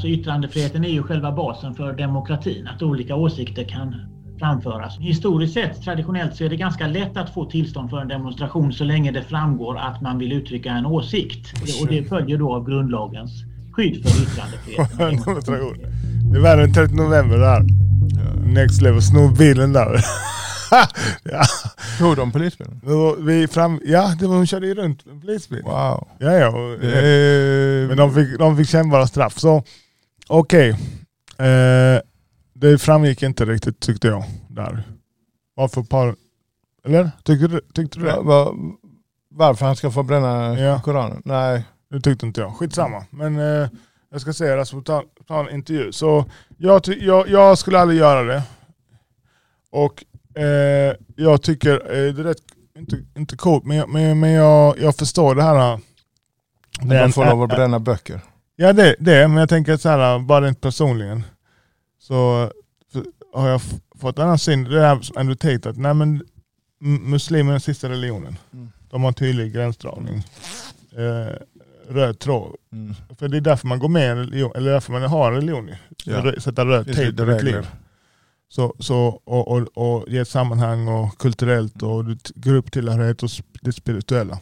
[0.00, 3.94] Så yttrandefriheten är ju själva basen för demokratin, att olika åsikter kan
[4.38, 4.98] framföras.
[4.98, 8.84] Historiskt sett, traditionellt, så är det ganska lätt att få tillstånd för en demonstration så
[8.84, 11.52] länge det framgår att man vill uttrycka en åsikt.
[11.80, 15.74] Och det följer då av grundlagens skydd för yttrandefriheten.
[16.32, 17.64] Det är värre än 30 november där.
[18.54, 19.96] Next level, sno bilen där.
[21.22, 21.42] ja.
[21.98, 22.80] Tog de polisbilen?
[23.26, 25.62] Vi fram, ja, det var, de körde ju runt en polisbil.
[25.62, 26.08] Wow.
[26.18, 26.48] Ja, ja.
[26.48, 29.38] Och, Eh, Men de fick, de fick kännbara straff.
[29.38, 29.62] Så
[30.28, 30.70] okej.
[31.38, 32.00] Eh,
[32.54, 34.24] det framgick inte riktigt tyckte jag.
[34.48, 34.82] Där.
[35.54, 36.14] Varför par...
[36.86, 37.10] Eller?
[37.22, 38.20] Tyckte du, tyckte du det?
[38.20, 38.54] va,
[39.30, 40.80] varför han ska få bränna Ja.
[40.80, 41.22] Koranen?
[41.24, 41.64] Nej.
[41.90, 42.56] Det tyckte inte jag.
[42.56, 43.04] Skitsamma.
[43.10, 43.68] Men eh,
[44.10, 45.92] jag ska säga det, ta, ta en intervju.
[45.92, 46.24] Så
[46.56, 48.42] jag, jag, jag skulle aldrig göra det.
[49.70, 50.04] Och
[50.36, 52.38] eh, jag tycker eh, det är rätt,
[52.78, 55.80] inte, inte coolt, men, jag- men, men jag, jag förstår det här.
[56.80, 58.20] Det man får lov att bränna böcker.
[58.56, 61.22] Ja det, det, men jag tänker så här, bara rent personligen.
[61.98, 62.50] Så
[63.34, 63.60] har jag
[64.00, 64.64] fått en annan syn.
[64.64, 66.22] Det är som Andrew Tate, att nej, men
[66.80, 68.36] muslimer är den sista religionen.
[68.52, 68.72] Mm.
[68.90, 70.22] De har en tydlig gränsdragning.
[70.96, 71.36] Eh,
[71.88, 72.56] röd tråd.
[72.72, 72.94] Mm.
[73.18, 75.34] För det är därför man går med i en religion, eller därför man har en
[75.34, 75.70] religion.
[76.04, 76.32] Ja.
[76.40, 77.66] Sätta röd tejp på ditt liv.
[78.54, 84.38] Så, så, och, och, och ge ett sammanhang och kulturellt och grupptillhörighet och det spirituella.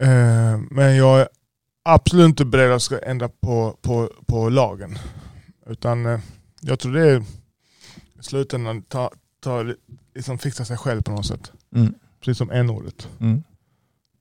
[0.00, 1.28] Eh, men jag är
[1.82, 4.98] absolut inte beredd att ska ändra på, på, på lagen.
[5.66, 6.20] Utan eh,
[6.60, 7.20] jag tror det är
[8.20, 9.74] i slutändan ta, ta,
[10.14, 11.52] liksom fixa sig själv på något sätt.
[11.74, 11.94] Mm.
[12.20, 13.08] Precis som n-ordet.
[13.20, 13.42] Mm.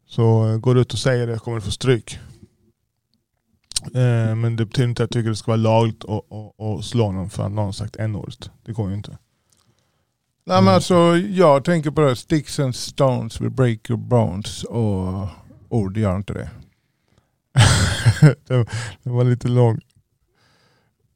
[0.08, 2.20] Så eh, går du ut och säger det kommer du få stryk.
[3.84, 6.06] Eh, men det betyder inte att jag tycker det ska vara lagligt
[6.60, 8.52] att slå någon för att någon sagt n-ordet.
[8.66, 9.18] Det går ju inte.
[10.46, 12.16] Nej, men alltså, jag tänker på det.
[12.16, 14.64] Sticks and stones will break your bones.
[14.64, 15.28] Och
[15.70, 16.50] ord gör inte det.
[18.48, 18.66] det,
[19.04, 19.80] det var lite lång.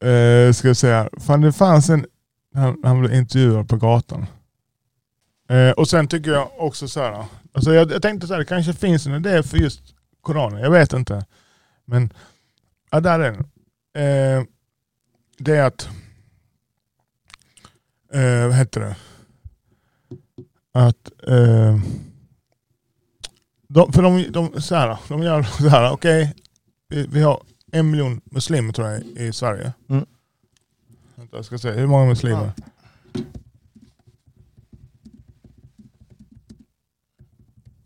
[0.10, 1.10] Eh, ska jag säga.
[1.20, 2.06] Fan det fanns en,
[2.54, 4.26] han, han blev intervjuad på gatan.
[5.50, 7.26] Eh, och sen tycker jag också så här.
[7.54, 9.82] Alltså jag, jag tänkte så här, det kanske finns en idé för just
[10.22, 10.60] Koranen.
[10.60, 11.26] Jag vet inte.
[11.86, 12.14] Men
[12.94, 13.46] ja, där är den.
[13.94, 14.46] Eh,
[15.38, 15.90] det är att,
[18.14, 18.96] eh, vad heter det?
[20.72, 21.80] Att eh,
[23.68, 26.34] de, för de, de, så här, de gör så här, okej,
[26.90, 29.74] vi, vi har en miljon muslimer tror jag i, Sverige.
[29.90, 30.06] Mm.
[31.16, 32.52] Vänta, jag ska se, hur många muslimer?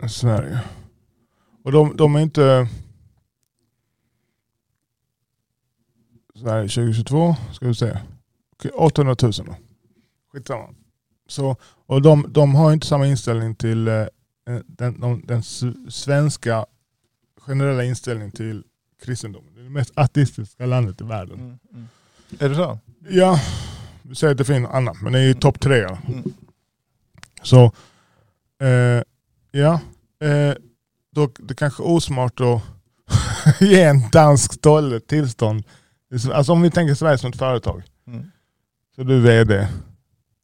[0.03, 0.59] I Sverige.
[1.63, 2.67] Och de, de är inte...
[6.39, 7.97] Sverige 2022, ska vi se.
[8.53, 9.55] Okej, 800 000 då.
[10.31, 10.69] Skitsamma.
[11.27, 14.05] Så, och de, de har inte samma inställning till eh,
[14.65, 15.43] den, de, den
[15.89, 16.65] svenska
[17.39, 18.63] generella inställningen till
[19.01, 19.53] kristendomen.
[19.53, 21.39] Det är det mest ateistiska landet i världen.
[21.39, 21.59] Mm.
[21.73, 21.87] Mm.
[22.39, 22.79] Är det så?
[23.09, 23.39] Ja,
[24.01, 25.83] vi säger att det finns annat, men det är ju topp tre.
[25.83, 26.23] Mm.
[27.43, 27.71] Så,
[28.61, 29.03] eh,
[29.51, 29.79] ja.
[30.19, 30.53] Eh,
[31.11, 32.61] då, det kanske är osmart att
[33.61, 35.63] ge en dansk stolle tillstånd.
[36.33, 37.83] Alltså om vi tänker Sverige som ett företag.
[38.07, 38.31] Mm.
[38.95, 39.67] Så du är VD.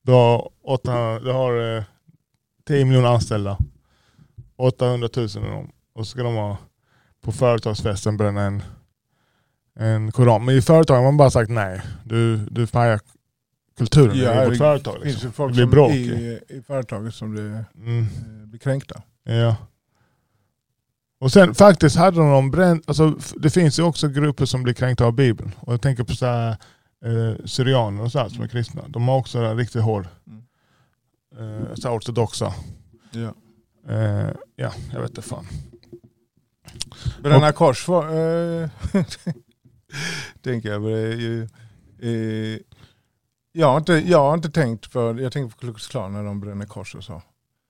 [0.02, 1.84] Du har, 800, du har eh,
[2.68, 3.58] 10 miljoner anställda.
[4.56, 5.72] 800 000 av dem.
[5.94, 6.58] Och så ska de ha
[7.22, 8.64] på företagsfesten bränna en,
[9.76, 10.46] en koran.
[10.46, 11.82] Men i företag har man bara sagt nej.
[12.06, 13.00] Du, du pajar
[13.78, 14.96] kulturen Ja, i vårt det företag.
[15.00, 15.22] Det Liksom.
[15.22, 15.92] finns ju folk Det blir bråk.
[15.92, 18.00] i, i företaget som blir, Mm.
[18.04, 19.02] eh, blir kränkta.
[19.24, 19.56] Ja.
[21.24, 25.06] Och sen faktiskt hade de bränt, alltså det finns ju också grupper som blir kränkta
[25.06, 25.52] av Bibeln.
[25.60, 26.50] Och jag tänker på så här,
[27.06, 28.82] eh, syrianer och så här, som är kristna.
[28.88, 31.62] De har också en riktigt hård, Mm.
[31.64, 32.54] eh, så ortodoxa.
[33.12, 33.34] Ja.
[33.94, 35.46] Eh, ja, jag vet inte fan.
[37.22, 38.04] Bränna kors var,
[38.64, 38.70] eh,
[40.42, 40.82] tänker jag.
[40.84, 41.44] det ju,
[42.02, 42.60] eh,
[43.52, 46.40] jag, har inte, jag har inte tänkt för, jag tänker på Klux Klan när de
[46.40, 47.22] bränner kors och så.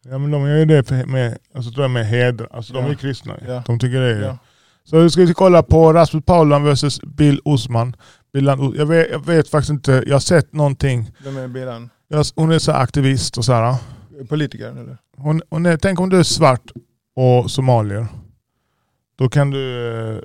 [0.06, 2.48] Ja men de gör ju det med, alltså, tror jag med heder.
[2.52, 2.86] Alltså de Ja.
[2.86, 3.38] är ju kristna.
[3.48, 3.63] Ja.
[3.66, 4.38] De tycker det är Ja.
[4.86, 7.96] Så vi ska kolla på Rasmus Paludan vs Bill Osman.
[8.34, 11.12] Bill, jag, vet, jag vet faktiskt inte, jag har sett någonting.
[11.24, 11.89] Vem är bilen?
[12.08, 13.76] Jag, hon är så aktivist och så här.
[14.30, 14.98] Politiker eller?
[15.18, 16.72] Hon, hon är, tänk om du är svart
[17.16, 18.08] och somalier.
[19.16, 20.20] Då kan du eh,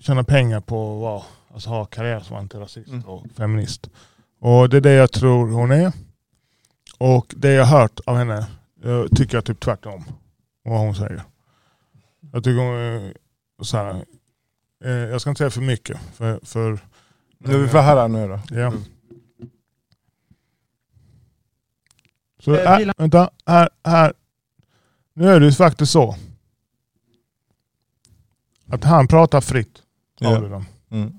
[0.00, 1.22] tjäna pengar på att vara,
[1.54, 3.04] alltså ha karriär som antirasist Mm.
[3.04, 3.90] och feminist.
[4.40, 5.92] Och det är det jag tror hon är.
[6.98, 8.46] Och det jag har hört av henne
[8.82, 10.04] jag tycker jag typ tvärtom.
[10.62, 11.22] Vad hon säger.
[12.32, 13.12] Jag tycker hon
[13.64, 14.04] så här,
[14.84, 16.00] eh, jag ska inte säga för mycket.
[16.14, 16.78] För, för,
[17.38, 18.40] Nu vi får höra nu då.
[18.50, 18.72] Ja.
[22.40, 24.12] Så Eh, här, Bilan- vänta, här, här.
[25.14, 26.16] Nu är det faktiskt så.
[28.66, 29.82] Att han pratar fritt.
[30.18, 30.62] Ja.
[30.90, 31.18] Mm.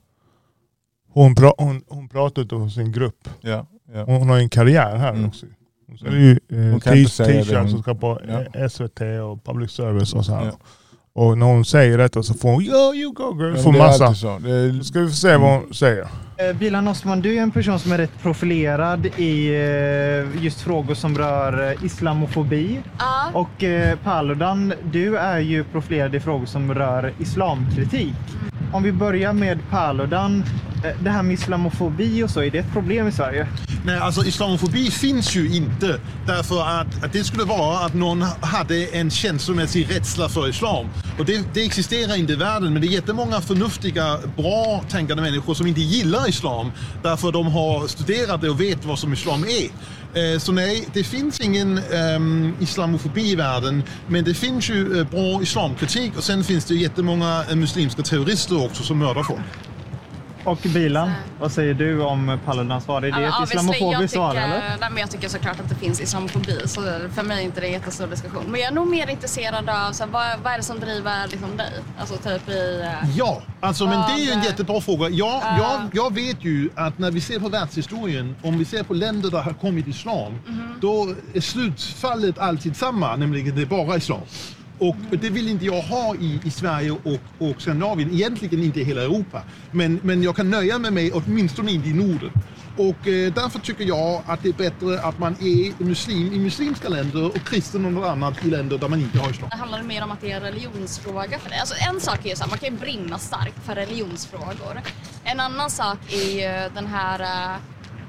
[1.10, 3.30] Hon, pra, hon, hon pratar utav sin grupp.
[3.42, 4.04] Ja, ja.
[4.04, 5.26] Hon, har ju en karriär här Mm.
[5.28, 5.46] också.
[5.90, 8.60] Hon säljer ju eh, t-shirts som ska på Ja.
[8.62, 10.46] eh, SVT och public service och så här.
[10.46, 10.52] Ja.
[11.14, 13.56] Och när hon säger detta så får hon Yo, you go girl.
[13.58, 14.14] Ja, får är massa.
[14.16, 14.28] så.
[14.28, 16.08] Är, ska vi se vad hon säger.
[16.38, 20.94] Eh, Bilan Osman, du är en person som är rätt profilerad i eh, just frågor
[20.94, 22.80] som rör islamofobi.
[23.00, 23.30] Ja.
[23.34, 23.64] Och
[24.04, 28.16] Paludan, du är ju profilerad i frågor som rör islamkritik.
[28.72, 30.44] Om vi börjar med Paludan,
[30.86, 33.48] eh, det här med islamofobi och så, är det ett problem i Sverige?
[33.86, 38.86] Nej, alltså islamofobi finns ju inte därför att, att det skulle vara att någon hade
[38.86, 40.88] en känslomässig rädsla för islam.
[41.20, 45.54] Och det, det existerar inte i världen, men det är jättemånga förnuftiga, bra tänkande människor
[45.54, 46.72] som inte gillar islam
[47.04, 49.70] därför de har studerat det och vet vad som islam är.
[50.14, 55.08] Eh, Så nej, det finns ingen ehm, islamofobi i världen, men det finns ju eh,
[55.10, 59.40] bra islamkritik och sen finns det jättemånga eh, muslimska terrorister också som mördar folk.
[60.50, 63.02] Och Bilan, vad säger du om Paludans svar?
[63.02, 64.78] Är det ett islamofobiskt svar jag tycker, eller?
[64.80, 66.82] Nej, men jag tycker såklart att det finns islamofobi så
[67.16, 68.44] för mig är inte det en jättestor diskussion.
[68.48, 71.28] Men jag är nog mer intresserad av så här, vad, vad är det som driver
[71.28, 71.72] liksom, dig?
[72.00, 72.82] Alltså typ i...
[72.82, 75.10] eh, Ja, alltså, men det är ju en jättebra fråga.
[75.10, 78.94] Jag, jag, jag vet ju att när vi ser på världshistorien, om vi ser på
[78.94, 80.34] länder där har kommit islam,
[80.82, 84.22] då är slutfallet alltid samma, nämligen det är bara islam.
[84.80, 88.84] Och det vill inte jag ha i, i Sverige och, och Skandinavien, egentligen inte i
[88.84, 89.44] hela Europa.
[89.72, 92.32] Men, men jag kan nöja mig med åtminstone inte i Norden.
[92.78, 96.90] Och eh, därför tycker jag att det är bättre att man är muslim i muslimska
[96.90, 99.50] länder och kristen och något annat i länder där man inte har islam.
[99.50, 101.60] Det handlar mer om att det är en religionsfråga för dig.
[101.60, 104.82] Alltså en sak är ju så här, man kan ju brinna starkt för religionsfrågor.
[105.24, 107.60] En annan sak är ju den här eh,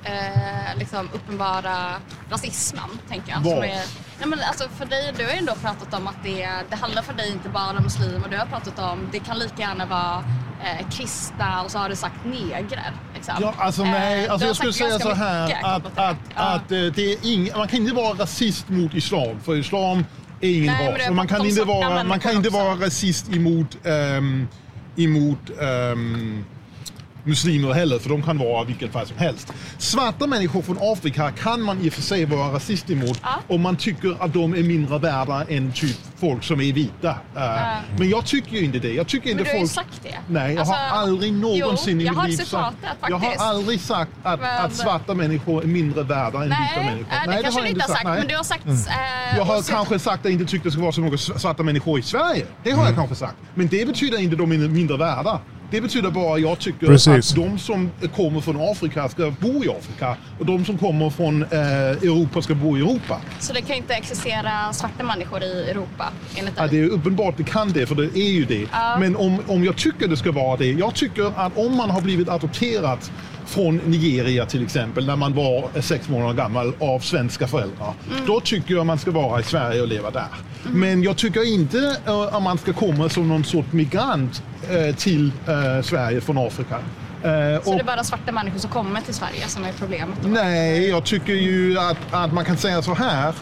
[0.05, 1.93] eh, liksom uppenbara
[2.31, 3.43] rasismen, tänker jag.
[3.43, 3.85] Som är,
[4.19, 7.03] nej men alltså för dig, du har ju ändå pratat om att det, det handlar
[7.03, 8.29] för dig inte bara om muslimer.
[8.31, 10.25] Du har pratat om, det kan lika gärna vara
[10.65, 12.93] eh, kristna och så har du sagt negrer.
[13.15, 13.35] Liksom.
[13.41, 16.43] Ja, alltså Eh, nej, alltså jag skulle säga så här att, att, Ja.
[16.43, 20.05] att eh, det är ing, man kan inte vara rasist mot islam, för islam
[20.41, 21.11] är ingen Nej, ras.
[21.11, 24.49] man kan inte vara, man kan inte vara rasist emot, ehm,
[24.97, 26.45] emot ehm,
[27.25, 29.53] muslimer heller, för de kan vara vilket fall som helst.
[29.79, 33.29] Svarta människor från Afrika kan man i och för sig vara rasist emot Ja.
[33.55, 37.09] om man tycker att de är mindre värda än typ folk som är vita.
[37.37, 37.51] Eh,
[37.99, 38.93] Men jag tycker ju inte det.
[38.93, 39.87] Jag tycker inte Men du har ju folk...
[39.87, 40.15] sagt det.
[40.29, 42.77] Nej, jag Alltså, har aldrig någonsin jo, i mitt liv citatet
[43.09, 46.85] Jag har aldrig sagt att, Men- att svarta människor är mindre värda än vita Nej,
[46.85, 47.07] människor.
[47.27, 48.19] nej, det kanske har du jag inte har sagt, nej.
[48.19, 48.67] men du har sagt...
[48.67, 51.19] eh, Jag har åsikt- kanske sagt att jag inte tyckte det skulle vara så många
[51.19, 52.47] svarta människor i Sverige.
[52.63, 53.37] Det har jag kanske sagt.
[53.55, 55.41] Men det betyder inte att de är mindre värda.
[55.71, 57.31] Det betyder bara att jag tycker Precis.
[57.31, 61.43] att de som kommer från Afrika ska bo i Afrika och de som kommer från
[61.43, 61.59] eh,
[61.91, 63.21] Europa ska bo i Europa.
[63.39, 67.45] Så det kan inte existera svarta människor i Europa, enligt Ja, det är uppenbart det
[67.45, 68.67] kan det, för det är ju det.
[68.73, 68.97] Ja.
[69.01, 70.73] Men om, om jag tycker det ska vara det.
[70.73, 72.99] Jag tycker att om man har blivit adopterad
[73.47, 77.93] från Nigeria till exempel, när man var sex månader gammal av svenska föräldrar.
[78.13, 78.27] Mm.
[78.27, 80.27] Då tycker jag man ska vara i Sverige och leva där.
[80.73, 85.33] Men jag tycker inte eh, att man ska komma som någon sorts migrant eh, till
[85.49, 86.75] eh, Sverige från Afrika.
[87.23, 90.19] Eh, Så och- det är bara svarta människor som kommer till Sverige som är problemet?
[90.23, 90.29] då?
[90.29, 93.35] Nej, jag tycker ju att, att man kan säga så här.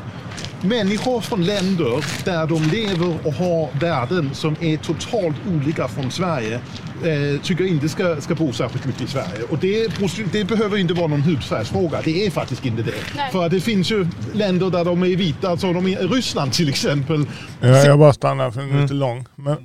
[0.61, 6.61] Människor från länder där de lever och har värden som är totalt olika från Sverige
[7.05, 9.43] eh, tycker inte ska, ska bo särskilt mycket i Sverige.
[9.51, 9.89] Och det,
[10.33, 12.01] det behöver inte vara någon hudfärgsfråga.
[12.05, 12.95] Det är faktiskt inte det.
[13.17, 13.33] Nej.
[13.33, 17.27] För det finns ju länder där de är vita, alltså de är, Ryssland till exempel.
[17.61, 19.27] Jag, jag bara stannar för den är lite lång.
[19.35, 19.57] Men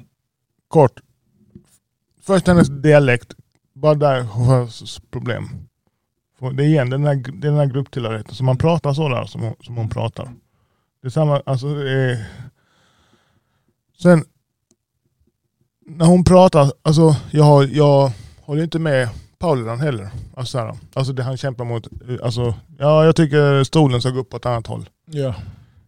[0.67, 0.99] kort.
[2.21, 3.33] Först hennes dialekt.
[3.75, 4.69] Bara där har
[5.11, 5.49] problem.
[6.39, 8.35] För Det är igen den här, det är den här grupptillhörigheten.
[8.35, 10.33] Så man pratar så där som hon, som hon pratar.
[11.01, 12.25] Det är samma, alltså är...
[14.01, 14.25] Sen
[15.85, 20.09] när hon pratar, alltså jag, har, jag håller inte med Pauludan heller.
[20.35, 21.87] Alltså, så här, alltså det han kämpar mot,
[22.23, 24.89] alltså ja jag tycker stolen ska gå upp på ett annat håll.
[25.05, 25.35] Ja.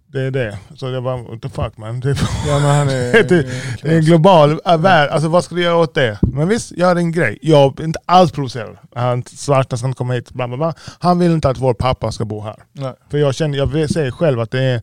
[0.07, 0.59] Det är det.
[0.75, 2.03] Så jag bara, what the fuck man.
[2.03, 3.23] Är, ja, men han är...
[3.29, 3.47] det,
[3.81, 5.09] det är en global äh, värld.
[5.09, 6.19] Alltså vad ska du göra åt det?
[6.21, 7.39] Men visst, gör din grej.
[7.41, 8.77] Jag är inte alls provocerad.
[8.95, 10.31] Han svarta ska inte komma hit.
[10.31, 10.73] Bla, bla, bla.
[10.99, 12.55] Han vill inte att vår pappa ska bo här.
[12.71, 12.93] Nej.
[13.09, 14.81] För jag känner, jag säger själv att det är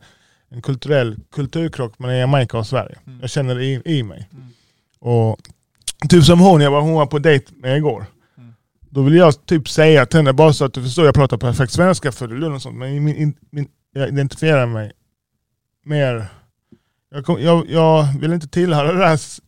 [0.49, 2.97] en kulturell kulturkrock mellan Jamaica och Sverige.
[3.07, 3.19] Mm.
[3.21, 4.29] Jag känner det i, i mig.
[5.05, 5.37] Och
[6.09, 8.05] typ som hon, jag var, hon var på dejt med igår.
[8.37, 8.53] Mm.
[8.89, 11.73] Då vill jag typ säga till henne, bara så att du förstår, jag pratar perfekt
[11.73, 14.91] svenska för du och sånt, men min, in- min, jag identifierar mig
[15.85, 16.25] mer...
[17.11, 19.41] Jag, kom, jag, jag vill inte tillhöra det här s-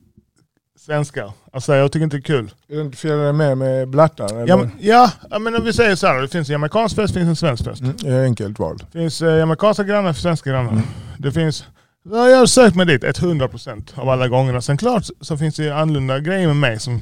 [0.80, 1.34] svenska.
[1.54, 2.52] Alltså jag tycker inte det är kul.
[2.68, 4.48] Identifierar dig mer med blattar?
[4.48, 7.20] Ja, men, ja, men om vi säger så här, det finns en jamaicansk fest, det
[7.20, 7.82] finns en svensk fest.
[7.82, 8.78] Mm, det enkelt val.
[8.92, 10.72] Det finns eh, jamaicanska grannar svenska grannar.
[10.72, 10.84] Mm.
[11.18, 11.66] Det finns,
[12.12, 14.62] ja, jag har sökt mig dit 100% av alla gångerna.
[14.62, 17.02] Sen klart så finns det annorlunda grejer med mig som,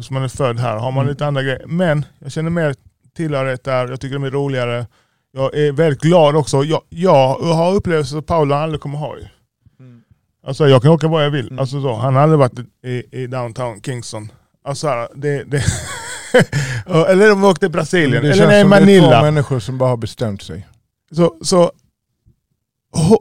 [0.00, 0.76] som man är född här.
[0.76, 1.12] Har man Mm.
[1.12, 1.62] lite andra grejer.
[1.66, 2.74] Men jag känner mer
[3.16, 4.86] tillhörighet där, jag tycker de är roligare.
[5.32, 6.64] Jag är väldigt glad också.
[6.64, 9.16] Jag, jag har upplevelser som Paolo aldrig kommer ha.
[9.16, 9.24] ju.
[9.80, 10.02] Mm.
[10.46, 11.46] Alltså jag kan åka var jag vill.
[11.46, 11.58] Mm.
[11.58, 14.32] Alltså, så, han har aldrig varit i, i downtown Kingston.
[14.64, 15.62] Alltså, här, det, det
[16.86, 19.18] eller vi åkte till Brasilien, eller nej, som det är Manila.
[19.18, 20.66] två människor som bara har bestämt sig.
[21.12, 21.72] Så, så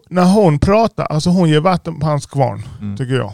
[0.10, 2.98] när hon pratar, alltså hon ger vatten på hans kvarn, Mm.
[2.98, 3.34] tycker jag.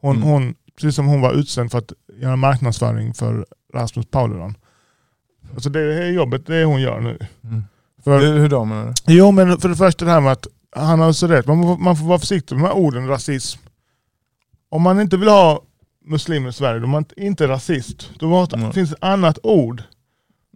[0.00, 0.28] Hon, Mm.
[0.28, 4.54] hon, precis som hon var utsänd för att göra marknadsföring för Rasmus Paludan.
[5.54, 7.18] Alltså det är jobbet det hon gör nu.
[7.44, 7.64] Mm.
[8.04, 9.14] För, Hur, hur då menar du?
[9.14, 11.78] Jo men för det första det här med att han har så rätt, man, får-
[11.78, 13.60] man får vara försiktig med de här orden rasism.
[14.68, 15.62] Om man inte vill ha
[16.04, 18.10] muslimer i Sverige, då är man inte- inte rasist.
[18.18, 18.72] Då måste, Mm.
[18.72, 19.82] finns ett annat ord.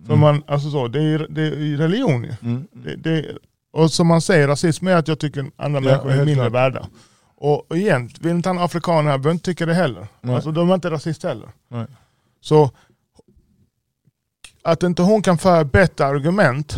[0.07, 0.20] För Mm.
[0.20, 2.32] man, alltså så, det, är, det är religion ju.
[2.43, 2.66] Mm.
[2.72, 3.39] Det, det,
[3.72, 6.52] och som man säger, rasism är att jag tycker andra människor är mindre klart.
[6.52, 6.86] värda.
[7.36, 10.06] Och, och igen, vill inte han afrikaner här behöver inte tycka det heller.
[10.20, 10.34] Nej.
[10.34, 11.48] Alltså, de är inte rasist heller.
[11.70, 11.86] Nej.
[12.40, 12.70] Så
[14.62, 16.76] att inte hon kan föra bättre argument,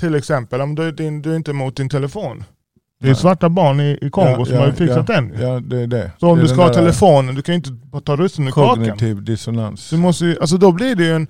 [0.00, 2.44] till exempel om du, din, du är inte emot din telefon.
[3.00, 3.20] Det är Nej.
[3.20, 5.14] svarta barn i, i Kongo Ja, som ja, har fixat ja.
[5.14, 5.34] den.
[5.40, 6.12] Ja, det är det.
[6.20, 8.52] Så om det du ska ha där telefonen, du kan ju inte ta russinen ur
[8.52, 8.74] kakan.
[8.74, 9.90] Kognitiv dissonans.
[9.90, 11.28] Du måste ju, alltså då blir det ju en,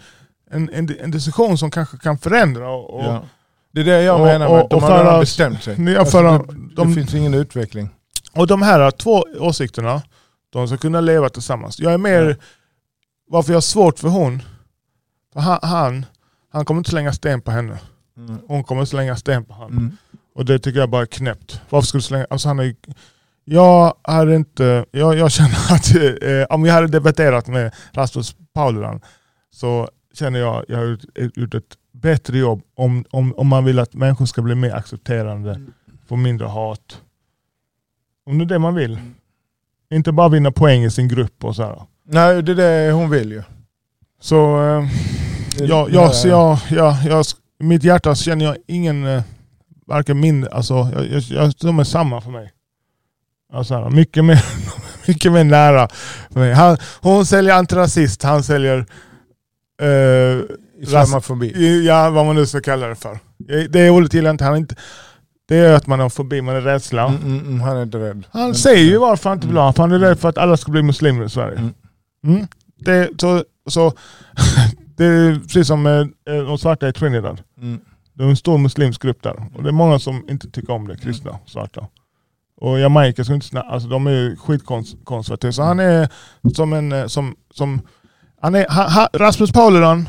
[0.51, 2.71] en, en, en diskussion som kanske kan förändra.
[2.71, 3.25] Och, och.
[3.73, 5.93] Det är det jag och- menar med och- de har redan att- bestämt sig.
[5.93, 7.89] Ja, Alltså, det, de- finns ingen utveckling.
[8.33, 10.03] och de här två åsikterna,
[10.51, 11.81] de ska kunna leva tillsammans.
[11.81, 12.37] Jag är mer,
[13.31, 14.43] varför jag har svårt för hon,
[15.33, 16.07] för han, han,
[16.53, 17.79] han kommer inte slänga sten på henne.
[18.17, 18.39] Mm.
[18.49, 19.79] Hon kommer slänga sten på honom.
[19.79, 19.97] Mm.
[20.35, 21.61] Och det tycker jag bara är knäppt.
[21.71, 22.27] Varför skulle du slänga...
[22.31, 22.75] Alltså han är,
[23.45, 24.85] jag hade inte...
[24.91, 29.01] Jag, jag känner att eh, om jag hade debatterat med Rasmus Paludan
[29.55, 30.99] så känner jag att jag har
[31.35, 31.65] gjort ett
[32.01, 35.61] bättre jobb om, om, om man vill att människor ska bli mer accepterande,
[36.09, 37.03] få mindre hat.
[38.27, 38.99] Om det är det man vill.
[39.91, 41.83] Inte bara vinna poäng i sin grupp och så här.
[42.05, 43.43] Nej, det är det hon vill ju.
[44.21, 44.89] Så eh,
[45.59, 47.25] jag, jag, så jag, jag, jag,
[47.59, 49.23] mitt hjärta känner jag ingen, eh,
[49.87, 52.53] varken mindre, alltså jag, jag, jag, de är samma för mig.
[53.53, 54.45] Alltså, mycket, mer,
[55.09, 55.89] mycket mer nära
[56.31, 56.53] för mig.
[56.53, 58.79] Han, hon säljer antirasist, han säljer
[59.83, 60.43] eh,
[60.83, 61.85] Islamofobi.
[61.87, 63.19] Ja, vad man nu ska kalla det för.
[63.69, 64.45] Det ordet gillar inte.
[64.45, 64.75] Han inte.
[65.49, 67.07] Det är att man har fobi, man är rädsla.
[67.09, 68.25] Mm, mm, mm, han är inte rädd.
[68.31, 70.57] Han säger ju varför han inte vill ha, för han är rädd för att alla
[70.57, 71.59] ska bli muslimer i Sverige.
[71.59, 71.75] Mm.
[72.27, 72.47] Mm.
[72.79, 73.93] Det, så, så,
[74.97, 77.41] det är precis som eh, de svarta i Trinidad.
[77.61, 77.81] Mm.
[78.15, 79.47] Det är en stor muslimsk grupp där.
[79.55, 81.87] Och det är många som inte tycker om det, kristna svarta.
[82.61, 85.53] Och Jamaica, ska inte alltså de är skitkonservativa.
[85.53, 86.09] Så han är
[86.55, 86.93] som en...
[86.93, 87.81] eh, Som, som,
[88.41, 90.09] han är, ha, ha, Rasmus Paludan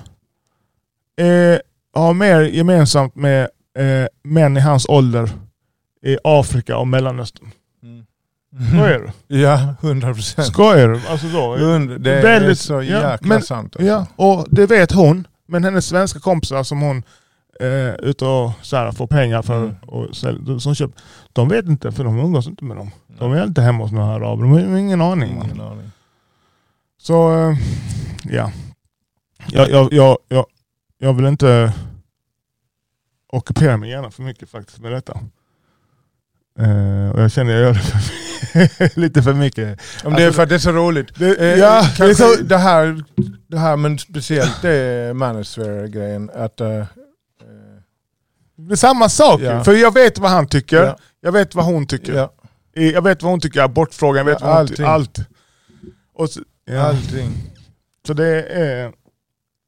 [1.19, 1.59] eh,
[1.93, 3.41] har mer gemensamt med
[3.77, 5.29] eh, män i hans ålder
[6.05, 7.51] i Afrika och Mellanöstern.
[7.83, 8.05] Mm.
[8.69, 9.37] Skojar du?
[9.41, 10.47] Ja, hundra procent.
[10.47, 11.01] Skojar du?
[11.09, 11.55] Alltså då,
[11.97, 13.75] Det är Väldigt- så ja, jäkla men- sant.
[13.75, 13.87] Alltså.
[13.87, 15.27] Ja, och det vet hon.
[15.47, 17.03] Men hennes svenska kompisar som hon
[17.59, 19.75] eh, är ute och så här, får pengar för Mm.
[19.87, 20.91] och sälj, som köp,
[21.33, 22.91] de vet inte för de umgås inte med dem.
[23.19, 24.43] De är inte hemma hos några araber.
[24.43, 25.41] De har ingen aning.
[25.45, 25.91] Ingen aning.
[27.01, 27.57] Så eh,
[28.23, 28.51] ja.
[29.47, 30.45] Jag, jag, jag, jag,
[30.99, 31.73] jag vill inte
[33.27, 35.19] ockupera min hjärna för mycket faktiskt med detta.
[36.59, 39.81] Eh, och jag känner att jag gör det för, lite för mycket.
[40.03, 41.15] Om det är för att det är så roligt.
[41.15, 43.03] Det, Eh, ja, det är så, det, här,
[43.47, 46.29] det här, men speciellt det är manosphere-grejen.
[46.33, 46.85] Att, eh, eh,
[48.55, 49.41] det är samma sak.
[49.41, 49.63] Ja.
[49.63, 50.83] För jag vet vad han tycker.
[50.83, 50.97] Ja.
[51.21, 52.13] Jag vet vad hon tycker.
[52.13, 52.33] ja,
[52.73, 54.83] Jag vet vad hon tycker abortfrågan, jag vet vad hon tycker.
[54.83, 55.19] Allt.
[56.13, 56.41] Och så,
[56.79, 57.31] allting.
[58.07, 58.85] så det är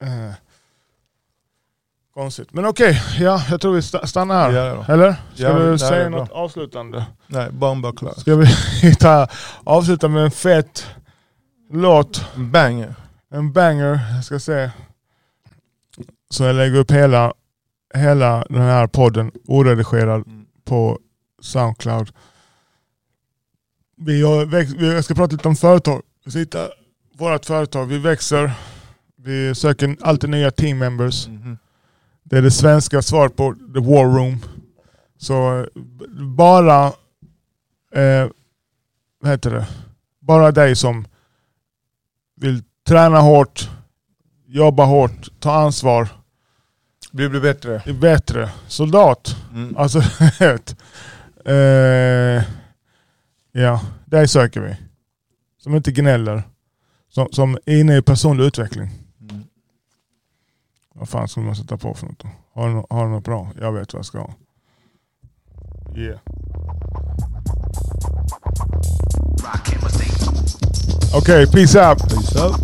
[0.04, 0.34] eh,
[2.14, 2.54] konstigt.
[2.54, 4.52] Men okej, ja, jag tror vi sta- stannar här.
[4.52, 4.86] Ja.
[4.94, 5.16] Eller?
[5.34, 6.20] Ska Ja, du säga bra.
[6.20, 7.06] något avslutande?
[7.28, 8.14] Nej, bomba klar.
[8.18, 8.48] Ska vi
[9.00, 9.28] ta,
[9.64, 10.86] avsluta med en fet
[11.72, 12.26] låt?
[12.36, 12.96] Banger.
[13.34, 14.72] En banger, jag ska se.
[16.30, 17.34] Så jag lägger upp hela,
[17.94, 20.24] hela den här podden oredigerad
[20.66, 21.00] på
[21.42, 22.10] Soundcloud.
[23.98, 24.56] Vi har
[24.94, 26.02] jag ska prata lite om företag.
[26.26, 26.70] Vi sitter,
[27.18, 28.52] vårt företag, vi växer.
[29.16, 31.28] Vi söker alltid nya team members.
[31.28, 31.58] Mhm.
[32.24, 34.38] Det är det svenska svaret på the war room.
[35.18, 35.68] Så
[36.36, 36.86] bara,
[37.96, 38.28] eh,
[39.22, 39.68] vad heter det?
[40.20, 41.08] Bara dig som
[42.36, 43.70] vill träna hårt,
[44.48, 46.08] jobba hårt, ta ansvar,
[47.12, 47.94] Vi blir bättre.
[47.94, 48.50] bättre.
[48.68, 49.36] Soldat.
[49.54, 49.78] Mm.
[49.78, 50.02] Alltså.
[51.46, 52.44] Eh,
[53.52, 54.76] ja, där söker vi.
[55.58, 56.44] Som inte gnäller.
[57.10, 58.90] Som, som är inne i personlig utveckling.
[61.02, 62.30] Vad fan skulle man sätta på för något då?
[62.54, 63.50] Har du, har du något bra?
[63.60, 64.34] Jag vet vad jag ska ha.
[65.96, 66.20] Yeah.
[71.14, 72.00] Okej, peace out.
[72.00, 72.56] Peace out.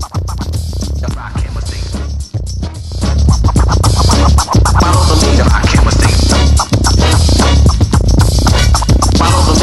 [9.19, 9.57] Follow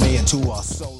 [0.00, 0.95] me into a solo.